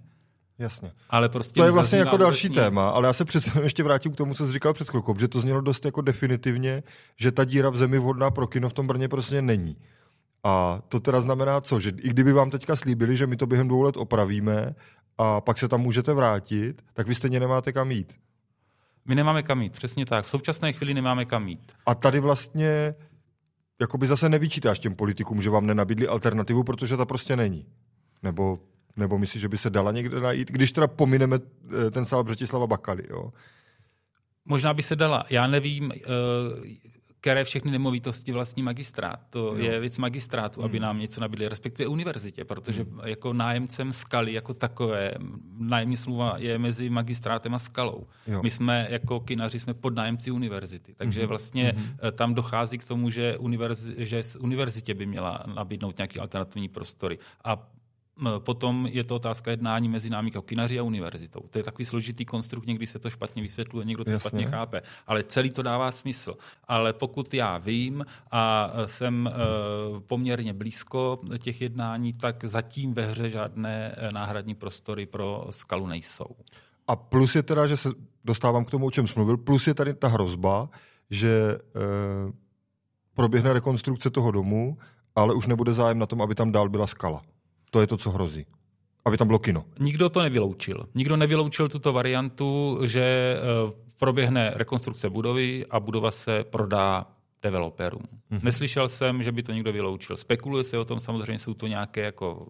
Jasně. 0.59 0.93
Ale 1.11 1.29
prostě 1.29 1.61
to 1.61 1.65
je 1.65 1.71
vlastně 1.71 1.99
jako 1.99 2.17
další 2.17 2.49
téma, 2.49 2.91
ale 2.91 3.07
já 3.07 3.13
se 3.13 3.25
přece 3.25 3.63
ještě 3.63 3.83
vrátím 3.83 4.13
k 4.13 4.17
tomu, 4.17 4.35
co 4.35 4.47
jsi 4.47 4.53
říkal 4.53 4.75
před 4.75 4.91
chvilkou, 4.91 5.19
že 5.19 5.29
to 5.29 5.41
znělo 5.41 5.61
dost 5.61 5.85
jako 5.85 6.01
definitivně, 6.01 6.83
že 7.17 7.33
ta 7.33 7.45
díra 7.45 7.71
v 7.71 7.77
zemi 7.77 7.99
vhodná 7.99 8.31
pro 8.31 8.47
kino 8.47 8.69
v 8.69 8.73
tom 8.73 8.87
Brně 8.87 9.09
prostě 9.09 9.43
není. 9.43 9.77
A 10.45 10.83
to 10.89 11.01
teda 11.01 11.21
znamená 11.21 11.61
co? 11.61 11.81
Že 11.81 11.91
i 11.91 12.09
kdyby 12.09 12.33
vám 12.33 12.51
teďka 12.51 12.77
slíbili, 12.77 13.17
že 13.17 13.27
my 13.27 13.37
to 13.37 13.47
během 13.47 13.69
dvou 13.69 13.83
let 13.83 13.97
opravíme 13.97 14.75
a 15.19 15.41
pak 15.41 15.59
se 15.59 15.69
tam 15.69 15.81
můžete 15.81 16.15
vrátit, 16.15 16.83
tak 16.93 17.09
vy 17.09 17.15
stejně 17.15 17.41
nemáte 17.41 17.73
kam 17.73 17.91
jít. 17.91 18.13
My 19.05 19.15
nemáme 19.15 19.43
kam 19.43 19.63
jít, 19.63 19.73
přesně 19.73 20.07
tak. 20.07 20.25
V 20.25 20.29
současné 20.29 20.73
chvíli 20.73 20.95
nemáme 20.95 21.25
kam 21.25 21.49
jít. 21.49 21.73
A 21.87 21.95
tady 21.95 22.21
vlastně 22.21 22.95
jakoby 23.81 24.07
zase 24.07 24.29
nevyčítáš 24.29 24.79
těm 24.79 24.95
politikům, 24.95 25.43
že 25.43 25.51
vám 25.51 25.67
nenabídli 25.67 26.09
alternativu, 26.09 26.65
protože 26.65 26.97
ta 26.97 27.05
prostě 27.05 27.37
není. 27.37 27.67
Nebo, 28.23 28.59
nebo 28.97 29.19
myslíš, 29.19 29.41
že 29.41 29.49
by 29.49 29.59
se 29.59 29.71
dala 29.71 29.93
někde 29.93 30.21
najít? 30.21 30.51
Když 30.51 30.73
teda 30.73 30.87
pomineme 30.87 31.39
eh, 31.87 31.91
ten 31.91 32.05
sál 32.05 32.25
Břetislava 32.25 32.67
Bakaly, 32.67 33.03
jo? 33.11 33.33
Možná 34.45 34.75
by 34.75 34.83
se 34.83 34.97
dala. 34.97 35.25
Já 35.31 35.47
nevím, 35.47 35.93
eh, 35.93 36.01
které 37.21 37.45
všechny 37.45 37.71
nemovitosti 37.71 38.33
vlastní 38.33 38.63
magistrát. 38.63 39.21
To 39.31 39.39
jo. 39.39 39.55
je 39.57 39.81
věc 39.81 39.99
magistrátu, 39.99 40.61
hmm. 40.61 40.65
aby 40.65 40.81
nám 40.81 40.99
něco 40.99 41.21
nabídli, 41.21 41.49
respektive 41.49 41.87
univerzitě, 41.87 42.45
protože 42.45 42.83
hmm. 42.83 43.01
jako 43.05 43.33
nájemcem 43.33 43.93
skaly 43.93 44.33
jako 44.33 44.55
takové, 44.55 45.15
nájemní 45.59 45.97
sluva 45.97 46.35
je 46.39 46.59
mezi 46.59 46.91
magistrátem 46.91 47.55
a 47.55 47.59
skalou. 47.59 48.07
Jo. 48.27 48.43
My 48.43 48.51
jsme 48.51 48.87
jako 48.91 49.21
kinaři 49.21 49.61
jsme 49.61 49.75
pod 49.75 49.95
nájemci 49.95 50.31
univerzity, 50.31 50.95
takže 50.95 51.21
hmm. 51.21 51.29
vlastně 51.29 51.73
hmm. 51.77 51.97
tam 52.13 52.35
dochází 52.35 52.79
k 52.79 52.89
tomu, 52.89 53.11
že, 53.11 53.37
univerzi, 53.37 53.95
že 53.99 54.23
univerzitě 54.41 54.95
by 54.95 55.07
měla 55.07 55.43
nabídnout 55.55 55.99
nějaký 55.99 56.19
alternativní 56.19 56.69
prostory. 56.69 57.19
A 57.45 57.69
Potom 58.39 58.87
je 58.91 59.05
to 59.05 59.17
otázka 59.17 59.51
jednání 59.51 59.89
mezi 59.89 60.11
námi 60.11 60.29
jako 60.29 60.43
kinaři 60.43 60.79
a 60.79 60.83
univerzitou. 60.83 61.41
To 61.51 61.59
je 61.59 61.65
takový 61.65 61.85
složitý 61.85 62.25
konstrukt, 62.25 62.67
někdy 62.67 62.87
se 62.87 62.99
to 62.99 63.11
špatně 63.11 63.43
vysvětluje, 63.43 63.85
někdo 63.87 64.05
to 64.05 64.11
Jasně. 64.11 64.29
špatně 64.29 64.47
chápe, 64.47 64.83
ale 65.07 65.25
celý 65.25 65.51
to 65.51 65.63
dává 65.63 65.93
smysl. 65.93 66.37
Ale 66.69 66.93
pokud 66.93 67.35
já 67.35 67.59
vím 67.59 68.05
a 68.31 68.73
jsem 68.87 69.31
eh, 69.33 69.33
poměrně 70.01 70.53
blízko 70.53 71.21
těch 71.39 71.61
jednání, 71.61 72.13
tak 72.13 72.45
zatím 72.45 72.95
ve 72.95 73.07
hře 73.07 73.31
žádné 73.31 73.95
eh, 73.97 74.13
náhradní 74.13 74.55
prostory 74.55 75.07
pro 75.07 75.47
skalu 75.51 75.87
nejsou. 75.87 76.37
A 76.87 76.97
plus 76.97 77.35
je 77.35 77.43
teda, 77.43 77.67
že 77.67 77.77
se 77.77 77.89
dostávám 78.25 78.65
k 78.65 78.71
tomu, 78.71 78.87
o 78.87 78.91
čem 78.91 79.07
jsem 79.07 79.15
mluvil, 79.17 79.37
plus 79.37 79.67
je 79.67 79.75
tady 79.75 79.95
ta 79.95 80.09
hrozba, 80.09 80.69
že 81.11 81.59
eh, 81.59 82.33
proběhne 83.15 83.53
rekonstrukce 83.53 84.11
toho 84.11 84.31
domu, 84.31 84.79
ale 85.17 85.35
už 85.35 85.47
nebude 85.47 85.73
zájem 85.73 85.99
na 85.99 86.07
tom, 86.07 86.23
aby 86.23 86.35
tam 86.35 86.53
dál 86.53 86.69
byla 86.69 86.87
skala. 86.87 87.23
To 87.71 87.81
je 87.81 87.87
to, 87.87 87.97
co 87.97 88.11
hrozí. 88.11 88.47
Aby 89.05 89.17
tam 89.17 89.27
bylo 89.27 89.39
kino. 89.39 89.65
Nikdo 89.79 90.09
to 90.09 90.23
nevyloučil. 90.23 90.87
Nikdo 90.95 91.17
nevyloučil 91.17 91.69
tuto 91.69 91.93
variantu, 91.93 92.81
že 92.85 93.03
eh, 93.03 93.73
proběhne 93.99 94.53
rekonstrukce 94.55 95.11
budovy 95.11 95.67
a 95.71 95.81
budova 95.81 96.11
se 96.11 96.45
prodá 96.45 97.07
developerům. 97.43 98.03
Mm-hmm. 98.03 98.41
Neslyšel 98.43 98.89
jsem, 98.89 99.23
že 99.23 99.33
by 99.33 99.43
to 99.43 99.53
někdo 99.53 99.73
vyloučil. 99.73 100.17
Spekuluje 100.17 100.65
se 100.65 100.79
o 100.79 100.85
tom, 100.85 101.01
samozřejmě 101.01 101.39
jsou 101.39 101.55
to 101.55 101.67
nějaké 101.67 102.01
jako 102.01 102.47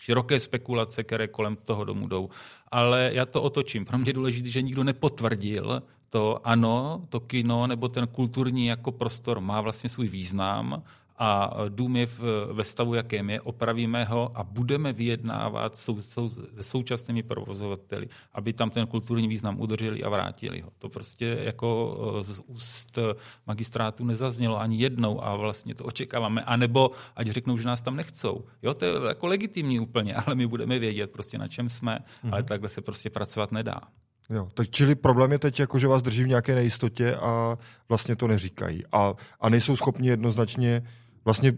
široké 0.00 0.40
spekulace, 0.40 1.04
které 1.04 1.28
kolem 1.28 1.56
toho 1.64 1.84
domu 1.84 2.08
jdou. 2.08 2.28
Ale 2.70 3.10
já 3.14 3.26
to 3.26 3.42
otočím. 3.42 3.84
Pro 3.84 3.98
mě 3.98 4.08
je 4.08 4.12
důležité, 4.12 4.50
že 4.50 4.62
nikdo 4.62 4.84
nepotvrdil 4.84 5.82
to, 6.10 6.40
ano, 6.44 7.02
to 7.08 7.20
kino 7.20 7.66
nebo 7.66 7.88
ten 7.88 8.06
kulturní 8.06 8.66
jako 8.66 8.92
prostor 8.92 9.40
má 9.40 9.60
vlastně 9.60 9.90
svůj 9.90 10.08
význam 10.08 10.82
a 11.18 11.54
dům 11.68 11.96
je 11.96 12.06
v, 12.06 12.20
ve 12.52 12.64
stavu, 12.64 12.94
jakém 12.94 13.30
je, 13.30 13.40
opravíme 13.40 14.04
ho 14.04 14.32
a 14.34 14.44
budeme 14.44 14.92
vyjednávat 14.92 15.76
sou, 15.76 16.02
sou, 16.02 16.30
se 16.30 16.62
současnými 16.62 17.22
provozovateli, 17.22 18.08
aby 18.32 18.52
tam 18.52 18.70
ten 18.70 18.86
kulturní 18.86 19.28
význam 19.28 19.60
udrželi 19.60 20.04
a 20.04 20.08
vrátili 20.08 20.60
ho. 20.60 20.70
To 20.78 20.88
prostě 20.88 21.38
jako 21.42 21.98
eh, 22.20 22.22
z 22.22 22.40
úst 22.46 22.98
magistrátu 23.46 24.04
nezaznělo 24.04 24.60
ani 24.60 24.76
jednou 24.76 25.24
a 25.24 25.36
vlastně 25.36 25.74
to 25.74 25.84
očekáváme. 25.84 26.42
A 26.42 26.56
nebo 26.56 26.90
ať 27.16 27.26
řeknou, 27.26 27.58
že 27.58 27.66
nás 27.66 27.82
tam 27.82 27.96
nechcou. 27.96 28.44
Jo, 28.62 28.74
to 28.74 28.84
je 28.84 28.92
jako 29.08 29.26
legitimní 29.26 29.80
úplně, 29.80 30.14
ale 30.14 30.34
my 30.34 30.46
budeme 30.46 30.78
vědět 30.78 31.12
prostě 31.12 31.38
na 31.38 31.48
čem 31.48 31.68
jsme, 31.68 31.98
mm-hmm. 31.98 32.28
ale 32.32 32.42
takhle 32.42 32.68
se 32.68 32.80
prostě 32.80 33.10
pracovat 33.10 33.52
nedá. 33.52 33.78
Jo, 34.30 34.48
tak 34.54 34.70
čili 34.70 34.94
problém 34.94 35.32
je 35.32 35.38
teď, 35.38 35.60
jako, 35.60 35.78
že 35.78 35.88
vás 35.88 36.02
drží 36.02 36.24
v 36.24 36.28
nějaké 36.28 36.54
nejistotě 36.54 37.14
a 37.14 37.58
vlastně 37.88 38.16
to 38.16 38.28
neříkají. 38.28 38.82
A, 38.92 39.14
a 39.40 39.48
nejsou 39.48 39.76
schopni 39.76 40.08
jednoznačně 40.08 40.82
vlastně 41.26 41.52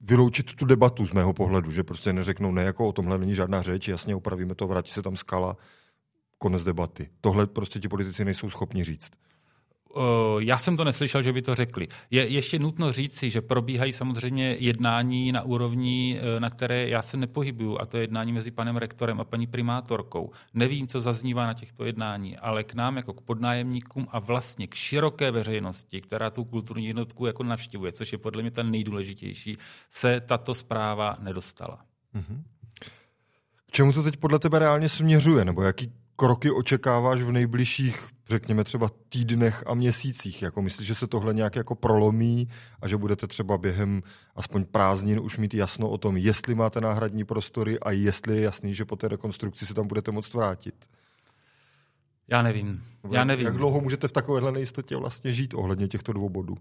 vyloučit 0.00 0.54
tu 0.54 0.64
debatu 0.64 1.06
z 1.06 1.12
mého 1.12 1.32
pohledu, 1.32 1.70
že 1.70 1.82
prostě 1.82 2.12
neřeknou, 2.12 2.52
ne, 2.52 2.62
jako 2.62 2.88
o 2.88 2.92
tomhle 2.92 3.18
není 3.18 3.34
žádná 3.34 3.62
řeč, 3.62 3.88
jasně 3.88 4.16
opravíme 4.16 4.54
to, 4.54 4.66
vrátí 4.66 4.92
se 4.92 5.02
tam 5.02 5.16
skala, 5.16 5.56
konec 6.38 6.64
debaty. 6.64 7.10
Tohle 7.20 7.46
prostě 7.46 7.80
ti 7.80 7.88
politici 7.88 8.24
nejsou 8.24 8.50
schopni 8.50 8.84
říct. 8.84 9.10
Já 10.38 10.58
jsem 10.58 10.76
to 10.76 10.84
neslyšel, 10.84 11.22
že 11.22 11.32
by 11.32 11.42
to 11.42 11.54
řekli. 11.54 11.88
Je 12.10 12.26
ještě 12.26 12.58
nutno 12.58 12.92
říci, 12.92 13.30
že 13.30 13.40
probíhají 13.40 13.92
samozřejmě 13.92 14.56
jednání 14.60 15.32
na 15.32 15.42
úrovni, 15.42 16.20
e, 16.36 16.40
na 16.40 16.50
které 16.50 16.88
já 16.88 17.02
se 17.02 17.16
nepohybuju, 17.16 17.78
a 17.80 17.86
to 17.86 17.96
je 17.96 18.02
jednání 18.02 18.32
mezi 18.32 18.50
panem 18.50 18.76
rektorem 18.76 19.20
a 19.20 19.24
paní 19.24 19.46
primátorkou. 19.46 20.30
Nevím, 20.54 20.88
co 20.88 21.00
zaznívá 21.00 21.46
na 21.46 21.54
těchto 21.54 21.84
jednání, 21.84 22.36
ale 22.36 22.64
k 22.64 22.74
nám 22.74 22.96
jako 22.96 23.14
k 23.14 23.20
podnájemníkům 23.20 24.06
a 24.10 24.18
vlastně 24.18 24.66
k 24.66 24.74
široké 24.74 25.30
veřejnosti, 25.30 26.00
která 26.00 26.30
tu 26.30 26.44
kulturní 26.44 26.86
jednotku 26.86 27.26
jako 27.26 27.42
navštěvuje, 27.42 27.92
což 27.92 28.12
je 28.12 28.18
podle 28.18 28.42
mě 28.42 28.50
ten 28.50 28.70
nejdůležitější, 28.70 29.58
se 29.90 30.20
tato 30.20 30.54
zpráva 30.54 31.16
nedostala. 31.20 31.78
Mm-hmm. 32.14 32.42
K 33.66 33.70
čemu 33.70 33.92
to 33.92 34.02
teď 34.02 34.16
podle 34.16 34.38
tebe 34.38 34.58
reálně 34.58 34.88
směřuje, 34.88 35.44
nebo 35.44 35.62
jaký 35.62 35.92
kroky 36.16 36.50
očekáváš 36.50 37.22
v 37.22 37.32
nejbližších, 37.32 38.08
řekněme 38.26 38.64
třeba 38.64 38.88
týdnech 39.08 39.64
a 39.66 39.74
měsících? 39.74 40.42
Jako 40.42 40.62
myslíš, 40.62 40.86
že 40.86 40.94
se 40.94 41.06
tohle 41.06 41.34
nějak 41.34 41.56
jako 41.56 41.74
prolomí 41.74 42.48
a 42.80 42.88
že 42.88 42.96
budete 42.96 43.26
třeba 43.26 43.58
během 43.58 44.02
aspoň 44.36 44.64
prázdnin 44.64 45.20
už 45.20 45.38
mít 45.38 45.54
jasno 45.54 45.88
o 45.88 45.98
tom, 45.98 46.16
jestli 46.16 46.54
máte 46.54 46.80
náhradní 46.80 47.24
prostory 47.24 47.80
a 47.80 47.90
jestli 47.90 48.36
je 48.36 48.42
jasný, 48.42 48.74
že 48.74 48.84
po 48.84 48.96
té 48.96 49.08
rekonstrukci 49.08 49.66
se 49.66 49.74
tam 49.74 49.86
budete 49.86 50.10
moct 50.10 50.34
vrátit? 50.34 50.74
Já 52.28 52.42
nevím. 52.42 52.84
Já 53.10 53.24
nevím. 53.24 53.46
Jak 53.46 53.56
dlouho 53.56 53.80
můžete 53.80 54.08
v 54.08 54.12
takovéhle 54.12 54.52
nejistotě 54.52 54.96
vlastně 54.96 55.32
žít 55.32 55.54
ohledně 55.54 55.88
těchto 55.88 56.12
dvou 56.12 56.28
bodů? 56.28 56.56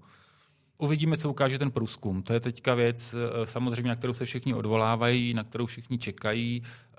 Uvidíme, 0.77 1.17
co 1.17 1.29
ukáže 1.29 1.59
ten 1.59 1.71
průzkum. 1.71 2.23
To 2.23 2.33
je 2.33 2.39
teďka 2.39 2.73
věc, 2.73 3.13
eh, 3.13 3.45
samozřejmě, 3.45 3.89
na 3.89 3.95
kterou 3.95 4.13
se 4.13 4.25
všichni 4.25 4.53
odvolávají, 4.53 5.33
na 5.33 5.43
kterou 5.43 5.65
všichni 5.65 5.97
čekají, 5.97 6.63
eh, 6.63 6.95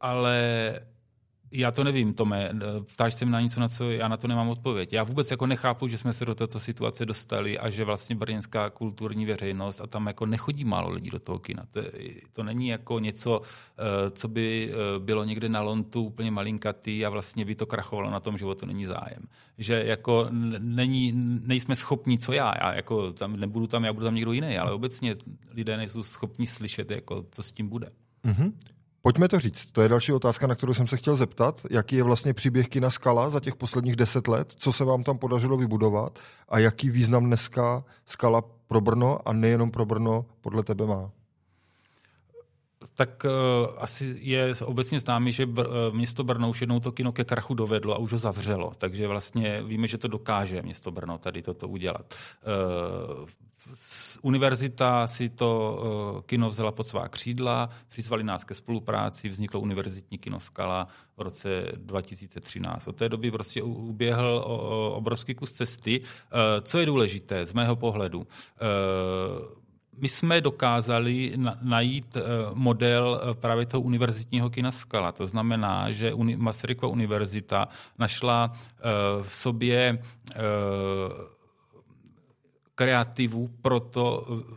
ale 0.00 0.40
já 1.56 1.70
to 1.70 1.84
nevím, 1.84 2.14
Tome. 2.14 2.50
Ptáš 2.92 3.14
se 3.14 3.26
na 3.26 3.40
něco, 3.40 3.60
na 3.60 3.68
co 3.68 3.90
já 3.90 4.08
na 4.08 4.16
to 4.16 4.28
nemám 4.28 4.48
odpověď. 4.48 4.92
Já 4.92 5.04
vůbec 5.04 5.30
jako 5.30 5.46
nechápu, 5.46 5.88
že 5.88 5.98
jsme 5.98 6.12
se 6.12 6.24
do 6.24 6.34
této 6.34 6.60
situace 6.60 7.06
dostali 7.06 7.58
a 7.58 7.70
že 7.70 7.84
vlastně 7.84 8.16
brněnská 8.16 8.70
kulturní 8.70 9.26
veřejnost 9.26 9.80
a 9.80 9.86
tam 9.86 10.06
jako 10.06 10.26
nechodí 10.26 10.64
málo 10.64 10.90
lidí 10.90 11.10
do 11.10 11.18
toho 11.18 11.38
kina. 11.38 11.66
To, 11.70 11.80
to 12.32 12.42
není 12.42 12.68
jako 12.68 12.98
něco, 12.98 13.42
eh, 13.78 14.10
co 14.10 14.28
by 14.28 14.70
eh, 14.72 14.98
bylo 14.98 15.24
někde 15.24 15.48
na 15.48 15.60
lontu 15.60 16.02
úplně 16.02 16.30
malinkatý 16.30 17.06
a 17.06 17.10
vlastně 17.10 17.44
by 17.44 17.54
to 17.54 17.66
krachovalo 17.66 18.10
na 18.10 18.20
tom, 18.20 18.38
že 18.38 18.44
o 18.44 18.54
to 18.54 18.66
není 18.66 18.86
zájem. 18.86 19.22
Že 19.58 19.84
jako 19.86 20.28
není, 20.58 21.12
nejsme 21.46 21.76
schopni, 21.76 22.18
co 22.18 22.32
já, 22.32 22.52
já 22.60 22.74
jako 22.74 23.12
tam 23.12 23.36
nebudu 23.36 23.66
tam, 23.66 23.84
já 23.84 23.92
budu 23.92 24.04
tam 24.04 24.14
někdo 24.14 24.32
jiný, 24.32 24.58
ale 24.58 24.72
obecně 24.72 25.14
lidé 25.52 25.76
nejsou 25.76 26.02
schopni 26.02 26.46
slyšet, 26.46 26.90
jako, 26.90 27.24
co 27.30 27.42
s 27.42 27.52
tím 27.52 27.68
bude. 27.68 27.90
Mm-hmm. 28.24 28.52
Pojďme 29.06 29.28
to 29.28 29.40
říct. 29.40 29.72
To 29.72 29.82
je 29.82 29.88
další 29.88 30.12
otázka, 30.12 30.46
na 30.46 30.54
kterou 30.54 30.74
jsem 30.74 30.86
se 30.86 30.96
chtěl 30.96 31.16
zeptat. 31.16 31.66
Jaký 31.70 31.96
je 31.96 32.02
vlastně 32.02 32.34
příběh 32.34 32.68
kina 32.68 32.90
Skala 32.90 33.30
za 33.30 33.40
těch 33.40 33.56
posledních 33.56 33.96
deset 33.96 34.28
let? 34.28 34.52
Co 34.56 34.72
se 34.72 34.84
vám 34.84 35.02
tam 35.02 35.18
podařilo 35.18 35.56
vybudovat? 35.56 36.18
A 36.48 36.58
jaký 36.58 36.90
význam 36.90 37.26
dneska 37.26 37.84
Skala 38.06 38.42
pro 38.66 38.80
Brno 38.80 39.28
a 39.28 39.32
nejenom 39.32 39.70
pro 39.70 39.86
Brno 39.86 40.26
podle 40.40 40.62
tebe 40.62 40.86
má? 40.86 41.10
tak 42.94 43.24
uh, 43.24 43.74
asi 43.78 44.16
je 44.20 44.54
obecně 44.64 45.00
známý, 45.00 45.32
že 45.32 45.46
br- 45.46 45.88
uh, 45.88 45.96
město 45.96 46.24
Brno 46.24 46.50
už 46.50 46.60
jednou 46.60 46.80
to 46.80 46.92
kino 46.92 47.12
ke 47.12 47.24
krachu 47.24 47.54
dovedlo 47.54 47.94
a 47.94 47.98
už 47.98 48.12
ho 48.12 48.18
zavřelo. 48.18 48.72
Takže 48.78 49.08
vlastně 49.08 49.62
víme, 49.62 49.86
že 49.86 49.98
to 49.98 50.08
dokáže 50.08 50.62
město 50.62 50.90
Brno 50.90 51.18
tady 51.18 51.42
toto 51.42 51.68
udělat. 51.68 52.14
Uh, 53.20 53.28
univerzita 54.22 55.06
si 55.06 55.28
to 55.28 55.50
uh, 56.14 56.22
kino 56.22 56.48
vzala 56.48 56.72
pod 56.72 56.86
svá 56.86 57.08
křídla, 57.08 57.68
přizvali 57.88 58.24
nás 58.24 58.44
ke 58.44 58.54
spolupráci, 58.54 59.28
vzniklo 59.28 59.60
univerzitní 59.60 60.18
kino 60.18 60.40
Skala 60.40 60.88
v 61.16 61.20
roce 61.22 61.72
2013. 61.76 62.88
Od 62.88 62.96
té 62.96 63.08
doby 63.08 63.30
prostě 63.30 63.62
uběhl 63.62 64.42
obrovský 64.94 65.34
kus 65.34 65.52
cesty. 65.52 66.00
Uh, 66.00 66.06
co 66.62 66.78
je 66.78 66.86
důležité 66.86 67.46
z 67.46 67.52
mého 67.52 67.76
pohledu? 67.76 68.18
Uh, 68.18 68.26
my 69.98 70.08
jsme 70.08 70.40
dokázali 70.40 71.32
na, 71.36 71.58
najít 71.62 72.16
model 72.54 73.20
právě 73.40 73.66
toho 73.66 73.80
univerzitního 73.80 74.50
kina 74.50 74.72
Skala. 74.72 75.12
To 75.12 75.26
znamená, 75.26 75.92
že 75.92 76.12
Masarykova 76.36 76.92
univerzita 76.92 77.68
našla 77.98 78.52
v 79.22 79.32
sobě 79.32 79.98
kreativu 82.76 83.50
proto 83.62 84.26
eh, 84.28 84.54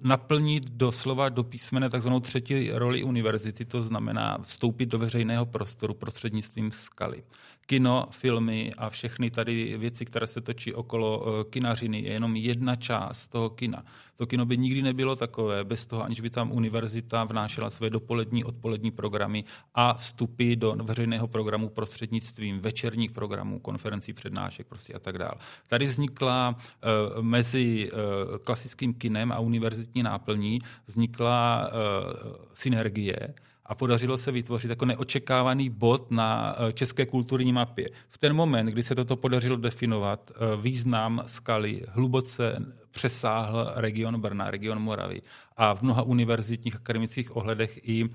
naplnit 0.00 0.70
doslova 0.70 1.28
do 1.28 1.44
písmene 1.44 1.90
takzvanou 1.90 2.20
třetí 2.20 2.70
roli 2.70 3.04
univerzity, 3.04 3.64
to 3.64 3.82
znamená 3.82 4.38
vstoupit 4.42 4.86
do 4.86 4.98
veřejného 4.98 5.46
prostoru 5.46 5.94
prostřednictvím 5.94 6.72
skaly 6.72 7.22
kino, 7.68 8.08
filmy 8.10 8.72
a 8.78 8.90
všechny 8.90 9.30
tady 9.30 9.78
věci, 9.78 10.04
které 10.04 10.26
se 10.26 10.40
točí 10.40 10.74
okolo 10.74 11.26
eh, 11.26 11.44
kinařiny, 11.50 12.00
je 12.00 12.12
jenom 12.12 12.36
jedna 12.36 12.76
část 12.76 13.28
toho 13.28 13.50
kina. 13.50 13.84
To 14.16 14.26
kino 14.26 14.46
by 14.46 14.58
nikdy 14.58 14.82
nebylo 14.82 15.16
takové, 15.16 15.64
bez 15.64 15.86
toho, 15.86 16.04
aniž 16.04 16.20
by 16.20 16.30
tam 16.30 16.52
univerzita 16.52 17.24
vnášela 17.24 17.70
své 17.70 17.90
dopolední, 17.90 18.44
odpolední 18.44 18.90
programy 18.90 19.44
a 19.74 19.94
vstupy 19.94 20.56
do 20.56 20.76
veřejného 20.82 21.28
programu 21.28 21.68
prostřednictvím 21.68 22.60
večerních 22.60 23.10
programů, 23.10 23.58
konferencí, 23.58 24.12
přednášek 24.12 24.66
prostě 24.66 24.94
a 24.94 24.98
tak 24.98 25.18
dále. 25.18 25.34
Tady 25.66 25.86
vznikla 25.86 26.56
uh, 26.56 27.22
mezi 27.22 27.90
uh, 27.92 27.98
klasickým 28.38 28.94
kinem 28.94 29.32
a 29.32 29.38
univerzitní 29.38 30.02
náplní 30.02 30.58
vznikla 30.86 31.70
synergie, 32.54 33.34
a 33.68 33.74
podařilo 33.74 34.18
se 34.18 34.32
vytvořit 34.32 34.70
jako 34.70 34.84
neočekávaný 34.84 35.70
bod 35.70 36.10
na 36.10 36.56
eh, 36.58 36.72
české 36.72 37.06
kulturní 37.06 37.52
mapě. 37.52 37.86
V 38.08 38.18
ten 38.18 38.32
moment, 38.32 38.66
kdy 38.66 38.82
se 38.82 38.94
toto 38.94 39.16
podařilo 39.16 39.56
definovat, 39.56 40.30
eh, 40.30 40.56
význam 40.62 41.22
skaly 41.26 41.82
hluboce 41.88 42.56
přesáhl 42.90 43.72
region 43.74 44.20
Brna, 44.20 44.50
region 44.50 44.78
Moravy 44.78 45.22
a 45.58 45.74
v 45.74 45.82
mnoha 45.82 46.02
univerzitních 46.02 46.76
akademických 46.76 47.36
ohledech 47.36 47.80
i 47.82 48.04
e, 48.04 48.08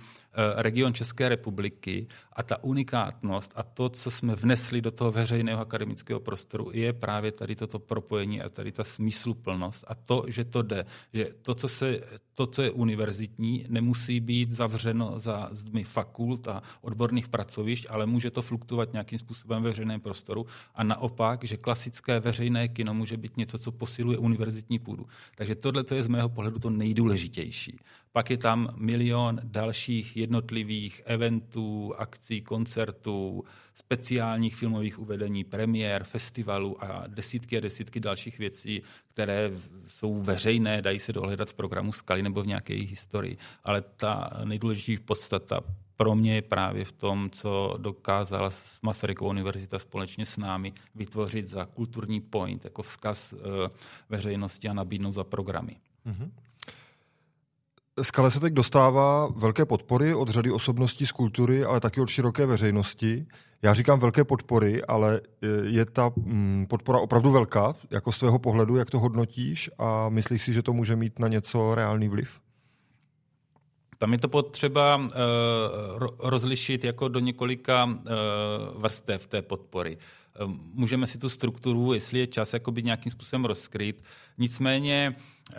region 0.62 0.94
České 0.94 1.30
republiky. 1.30 2.08
A 2.34 2.44
ta 2.44 2.64
unikátnost 2.64 3.54
a 3.56 3.64
to, 3.64 3.90
co 3.90 4.12
jsme 4.12 4.36
vnesli 4.36 4.82
do 4.82 4.92
toho 4.92 5.12
veřejného 5.12 5.62
akademického 5.62 6.20
prostoru, 6.20 6.72
je 6.74 6.94
právě 6.94 7.32
tady 7.32 7.56
toto 7.56 7.80
propojení 7.80 8.42
a 8.42 8.50
tady 8.50 8.72
ta 8.72 8.84
smysluplnost 8.84 9.86
a 9.88 9.96
to, 9.96 10.24
že 10.28 10.44
to 10.44 10.62
jde. 10.62 10.86
Že 11.14 11.26
to, 11.42 11.56
co, 11.56 11.68
se, 11.68 12.00
to, 12.34 12.48
co 12.48 12.62
je 12.62 12.72
univerzitní, 12.72 13.66
nemusí 13.70 14.20
být 14.20 14.52
zavřeno 14.52 15.20
za 15.20 15.50
zdmi 15.52 15.84
fakult 15.84 16.48
a 16.48 16.62
odborných 16.82 17.28
pracovišť, 17.28 17.88
ale 17.90 18.06
může 18.06 18.32
to 18.32 18.42
fluktuovat 18.42 18.94
nějakým 18.94 19.20
způsobem 19.20 19.64
ve 19.64 19.70
veřejném 19.70 20.00
prostoru. 20.00 20.46
A 20.76 20.84
naopak, 20.84 21.44
že 21.44 21.58
klasické 21.58 22.20
veřejné 22.20 22.68
kino 22.68 22.94
může 22.94 23.18
být 23.18 23.38
něco, 23.38 23.58
co 23.58 23.72
posiluje 23.72 24.18
univerzitní 24.18 24.80
půdu. 24.80 25.06
Takže 25.36 25.56
tohle 25.56 25.84
je 25.94 26.04
z 26.04 26.08
mého 26.08 26.30
pohledu 26.30 26.60
to 26.60 26.70
nejdůležitější 26.70 27.33
nejdůležitější. 27.38 27.80
Pak 28.12 28.30
je 28.30 28.38
tam 28.38 28.70
milion 28.78 29.40
dalších 29.44 30.18
jednotlivých 30.18 31.02
eventů, 31.06 31.94
akcí, 31.98 32.42
koncertů, 32.42 33.44
speciálních 33.76 34.56
filmových 34.56 35.00
uvedení, 35.00 35.44
premiér, 35.44 36.04
festivalů 36.04 36.84
a 36.84 37.08
desítky 37.08 37.58
a 37.58 37.60
desítky 37.60 38.00
dalších 38.00 38.40
věcí, 38.40 38.82
které 39.08 39.52
jsou 39.88 40.22
veřejné, 40.22 40.82
dají 40.82 41.00
se 41.00 41.14
dohledat 41.14 41.50
v 41.50 41.54
programu 41.54 41.92
Skaly 41.92 42.24
nebo 42.24 42.44
v 42.44 42.48
nějaké 42.48 42.74
jejich 42.74 42.90
historii. 42.90 43.38
Ale 43.64 43.82
ta 43.82 44.30
nejdůležitější 44.46 45.04
podstata 45.04 45.62
pro 45.98 46.16
mě 46.16 46.36
je 46.36 46.42
právě 46.42 46.86
v 46.86 46.92
tom, 46.92 47.30
co 47.30 47.74
dokázala 47.78 48.50
Masaryková 48.82 49.30
univerzita 49.30 49.80
společně 49.80 50.26
s 50.26 50.38
námi 50.38 50.74
vytvořit 50.96 51.48
za 51.48 51.66
kulturní 51.66 52.22
point, 52.22 52.64
jako 52.64 52.82
vzkaz 52.82 53.34
eh, 53.34 53.70
veřejnosti 54.10 54.70
a 54.70 54.74
nabídnout 54.74 55.14
za 55.14 55.24
programy. 55.24 55.76
Mm-hmm. 56.06 56.30
Skale 58.02 58.32
se 58.32 58.40
teď 58.40 58.54
dostává 58.54 59.28
velké 59.28 59.66
podpory 59.66 60.14
od 60.14 60.30
řady 60.30 60.52
osobností 60.52 61.06
z 61.06 61.12
kultury, 61.12 61.64
ale 61.64 61.80
taky 61.80 62.02
od 62.02 62.10
široké 62.10 62.46
veřejnosti. 62.46 63.26
Já 63.62 63.74
říkám 63.74 64.00
velké 64.00 64.24
podpory, 64.24 64.84
ale 64.84 65.22
je 65.64 65.86
ta 65.86 66.12
mm, 66.16 66.66
podpora 66.70 67.00
opravdu 67.00 67.32
velká, 67.32 67.74
jako 67.92 68.12
z 68.12 68.18
tvého 68.18 68.40
pohledu, 68.40 68.76
jak 68.76 68.90
to 68.90 69.00
hodnotíš 69.00 69.70
a 69.78 70.10
myslíš 70.10 70.42
si, 70.42 70.54
že 70.54 70.64
to 70.64 70.74
může 70.74 70.96
mít 70.96 71.20
na 71.20 71.28
něco 71.28 71.76
reálný 71.76 72.08
vliv? 72.08 72.40
Tam 73.98 74.14
je 74.14 74.20
to 74.20 74.28
potřeba 74.28 74.96
uh, 74.98 75.10
rozlišit 76.20 76.84
jako 76.84 77.08
do 77.08 77.20
několika 77.20 77.86
uh, 77.86 77.92
vrstev 78.76 79.28
té 79.28 79.42
podpory. 79.42 79.98
Uh, 80.42 80.52
můžeme 80.74 81.08
si 81.08 81.18
tu 81.18 81.30
strukturu, 81.30 81.94
jestli 81.94 82.20
je 82.20 82.28
čas, 82.28 82.54
jakoby 82.54 82.84
nějakým 82.84 83.12
způsobem 83.12 83.46
rozkryt. 83.46 84.02
Nicméně 84.38 85.16
uh, 85.52 85.56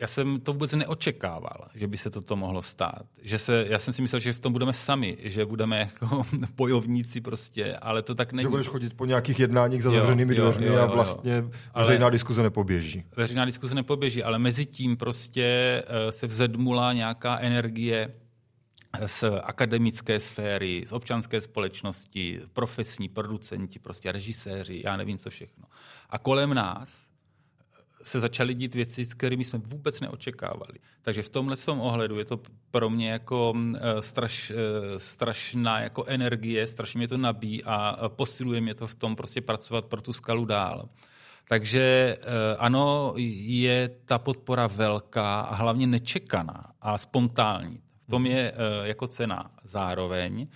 já 0.00 0.06
jsem 0.06 0.40
to 0.40 0.52
vůbec 0.52 0.72
neočekával, 0.72 1.68
že 1.74 1.86
by 1.86 1.98
se 1.98 2.10
toto 2.10 2.36
mohlo 2.36 2.62
stát. 2.62 3.02
Že 3.22 3.38
se, 3.38 3.66
já 3.68 3.78
jsem 3.78 3.94
si 3.94 4.02
myslel, 4.02 4.20
že 4.20 4.32
v 4.32 4.40
tom 4.40 4.52
budeme 4.52 4.72
sami, 4.72 5.16
že 5.20 5.46
budeme 5.46 5.78
jako 5.78 6.26
bojovníci 6.56 7.20
prostě, 7.20 7.76
ale 7.76 8.02
to 8.02 8.14
tak 8.14 8.32
není. 8.32 8.42
Že 8.42 8.48
budeš 8.48 8.68
chodit 8.68 8.94
po 8.94 9.06
nějakých 9.06 9.40
jednáních 9.40 9.82
za 9.82 9.90
zavřenými 9.90 10.34
dveřmi 10.34 10.68
a 10.68 10.86
vlastně 10.86 11.44
veřejná 11.76 12.10
diskuze 12.10 12.42
nepoběží. 12.42 13.04
Veřejná 13.16 13.44
diskuze 13.44 13.74
nepoběží, 13.74 14.22
ale 14.22 14.38
mezi 14.38 14.66
tím 14.66 14.96
prostě 14.96 15.82
uh, 15.88 16.10
se 16.10 16.26
vzedmula 16.26 16.92
nějaká 16.92 17.38
energie 17.38 18.14
z 19.06 19.24
akademické 19.42 20.20
sféry, 20.20 20.84
z 20.86 20.92
občanské 20.92 21.40
společnosti, 21.40 22.40
profesní 22.52 23.08
producenti, 23.08 23.78
prostě 23.78 24.12
režiséři, 24.12 24.82
já 24.84 24.96
nevím 24.96 25.18
co 25.18 25.30
všechno. 25.30 25.64
A 26.10 26.18
kolem 26.18 26.54
nás 26.54 27.05
se 28.02 28.20
začaly 28.20 28.54
dít 28.54 28.74
věci, 28.74 29.04
s 29.04 29.14
kterými 29.14 29.44
jsme 29.44 29.58
vůbec 29.58 30.00
neočekávali. 30.00 30.78
Takže 31.02 31.22
v 31.22 31.28
tomhle 31.28 31.56
tom 31.56 31.80
ohledu 31.80 32.18
je 32.18 32.24
to 32.24 32.40
pro 32.70 32.90
mě 32.90 33.10
jako 33.10 33.54
eh, 33.74 34.02
straš, 34.02 34.50
eh, 34.50 34.98
strašná 34.98 35.80
jako 35.80 36.04
energie, 36.04 36.66
strašně 36.66 36.98
mě 36.98 37.08
to 37.08 37.16
nabíjí 37.16 37.64
a 37.64 38.08
posiluje 38.08 38.60
mě 38.60 38.74
to 38.74 38.86
v 38.86 38.94
tom 38.94 39.16
prostě 39.16 39.40
pracovat 39.40 39.84
pro 39.84 40.02
tu 40.02 40.12
skalu 40.12 40.44
dál. 40.44 40.88
Takže 41.48 42.16
eh, 42.20 42.56
ano, 42.58 43.12
je 43.16 43.90
ta 44.04 44.18
podpora 44.18 44.66
velká 44.66 45.40
a 45.40 45.54
hlavně 45.54 45.86
nečekaná 45.86 46.64
a 46.80 46.98
spontánní. 46.98 47.82
V 48.06 48.10
tom 48.10 48.26
je 48.26 48.52
jako 48.82 49.08
cena 49.08 49.50
zároveň. 49.64 50.46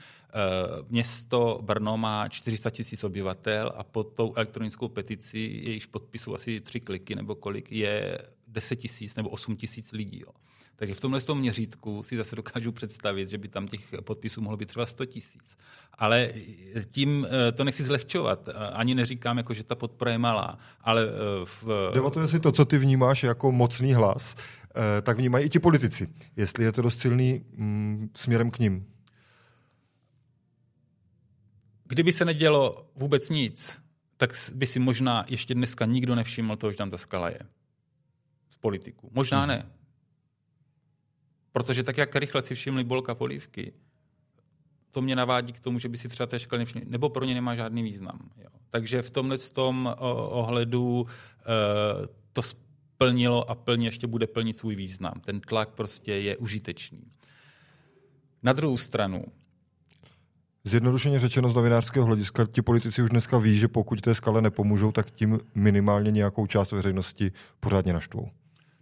Město 0.89 1.61
Brno 1.63 1.97
má 1.97 2.29
400 2.29 2.71
tisíc 2.71 3.05
obyvatel 3.05 3.73
a 3.77 3.85
pod 3.85 4.05
tou 4.15 4.35
elektronickou 4.37 4.89
peticí, 4.89 5.65
jejíž 5.65 5.87
podpisu 5.87 6.35
asi 6.35 6.61
tři 6.61 6.81
kliky 6.81 7.15
nebo 7.15 7.35
kolik, 7.35 7.73
je 7.73 8.19
10 8.49 8.77
tisíc 8.77 9.17
nebo 9.17 9.29
8 9.29 9.57
tisíc 9.57 9.93
lidí. 9.93 10.21
Jo. 10.21 10.33
Takže 10.81 10.95
v 10.95 11.01
tomhle 11.01 11.21
tom 11.21 11.39
měřítku 11.39 12.03
si 12.03 12.17
zase 12.17 12.37
dokážu 12.37 12.73
představit, 12.73 13.29
že 13.29 13.39
by 13.39 13.49
tam 13.49 13.67
těch 13.67 13.81
podpisů 14.05 14.41
mohlo 14.41 14.57
být 14.57 14.69
třeba 14.69 14.87
100 14.87 15.07
tisíc. 15.07 15.59
Ale 15.99 16.31
tím 16.91 17.27
eh, 17.31 17.53
to 17.53 17.65
nechci 17.65 17.85
zlehčovat. 17.85 18.49
Ani 18.73 18.95
neříkám, 18.95 19.39
jako, 19.39 19.55
že 19.55 19.65
ta 19.65 19.75
podpora 19.75 20.13
je 20.13 20.19
malá. 20.19 20.59
Ale 20.81 21.03
eh, 21.03 21.45
v... 21.45 21.91
Jde 21.95 22.01
o 22.01 22.11
to, 22.11 22.21
jestli 22.21 22.41
to, 22.41 22.53
co 22.53 22.65
ty 22.65 22.79
vnímáš 22.79 23.23
jako 23.23 23.53
mocný 23.53 23.95
hlas, 23.95 24.37
eh, 24.39 25.03
tak 25.03 25.19
vnímají 25.19 25.47
i 25.47 25.49
ti 25.49 25.59
politici. 25.59 26.09
Jestli 26.37 26.65
je 26.65 26.73
to 26.73 26.83
dost 26.83 27.01
silný 27.01 27.45
mm, 27.57 28.11
směrem 28.17 28.51
k 28.51 28.59
ním. 28.59 28.87
Kdyby 31.91 32.13
se 32.13 32.25
nedělo 32.25 32.87
vůbec 32.95 33.31
nic, 33.31 33.83
tak 34.17 34.31
by 34.55 34.67
si 34.67 34.79
možná 34.79 35.25
ještě 35.29 35.55
dneska 35.55 35.87
nikdo 35.87 36.15
nevšiml 36.15 36.57
toho, 36.57 36.71
že 36.71 36.77
tam 36.77 36.91
ta 36.91 36.99
skala 36.99 37.29
je. 37.29 37.41
Z 38.51 38.57
politiku. 38.57 39.11
Možná 39.13 39.39
hmm. 39.39 39.49
ne. 39.49 39.71
Protože 41.53 41.83
tak, 41.83 41.99
jak 41.99 42.17
rychle 42.17 42.43
si 42.43 42.55
všimli 42.55 42.85
bolka 42.85 43.15
polívky, 43.15 43.73
to 44.91 45.03
mě 45.03 45.17
navádí 45.17 45.53
k 45.53 45.61
tomu, 45.61 45.79
že 45.79 45.89
by 45.89 45.99
si 45.99 46.09
třeba 46.09 46.27
té 46.27 46.39
školy 46.39 46.59
nevšimli, 46.59 46.87
nebo 46.89 47.09
pro 47.09 47.25
ně 47.25 47.35
nemá 47.35 47.55
žádný 47.55 47.83
význam. 47.83 48.31
Jo. 48.37 48.49
Takže 48.71 49.03
v 49.03 49.11
tomhle 49.11 49.39
tom 49.39 49.95
ohledu 50.29 51.07
e, 51.07 52.09
to 52.33 52.43
splnilo 52.43 53.51
a 53.51 53.55
plně 53.55 53.89
ještě 53.89 54.07
bude 54.07 54.27
plnit 54.27 54.57
svůj 54.57 54.75
význam. 54.75 55.21
Ten 55.25 55.41
tlak 55.41 55.71
prostě 55.71 56.15
je 56.15 56.37
užitečný. 56.37 57.13
Na 58.43 58.53
druhou 58.53 58.77
stranu, 58.77 59.25
Zjednodušeně 60.65 61.19
řečeno 61.19 61.51
z 61.51 61.55
novinářského 61.55 62.07
hlediska, 62.07 62.47
ti 62.47 62.63
politici 62.63 63.03
už 63.03 63.11
dneska 63.11 63.39
ví, 63.39 63.59
že 63.59 63.69
pokud 63.69 64.01
té 64.01 64.15
skale 64.15 64.43
nepomůžou, 64.43 64.93
tak 64.93 65.11
tím 65.11 65.41
minimálně 65.55 66.11
nějakou 66.11 66.47
část 66.47 66.73
veřejnosti 66.73 67.33
pořádně 67.61 67.93
naštvou. 67.93 68.31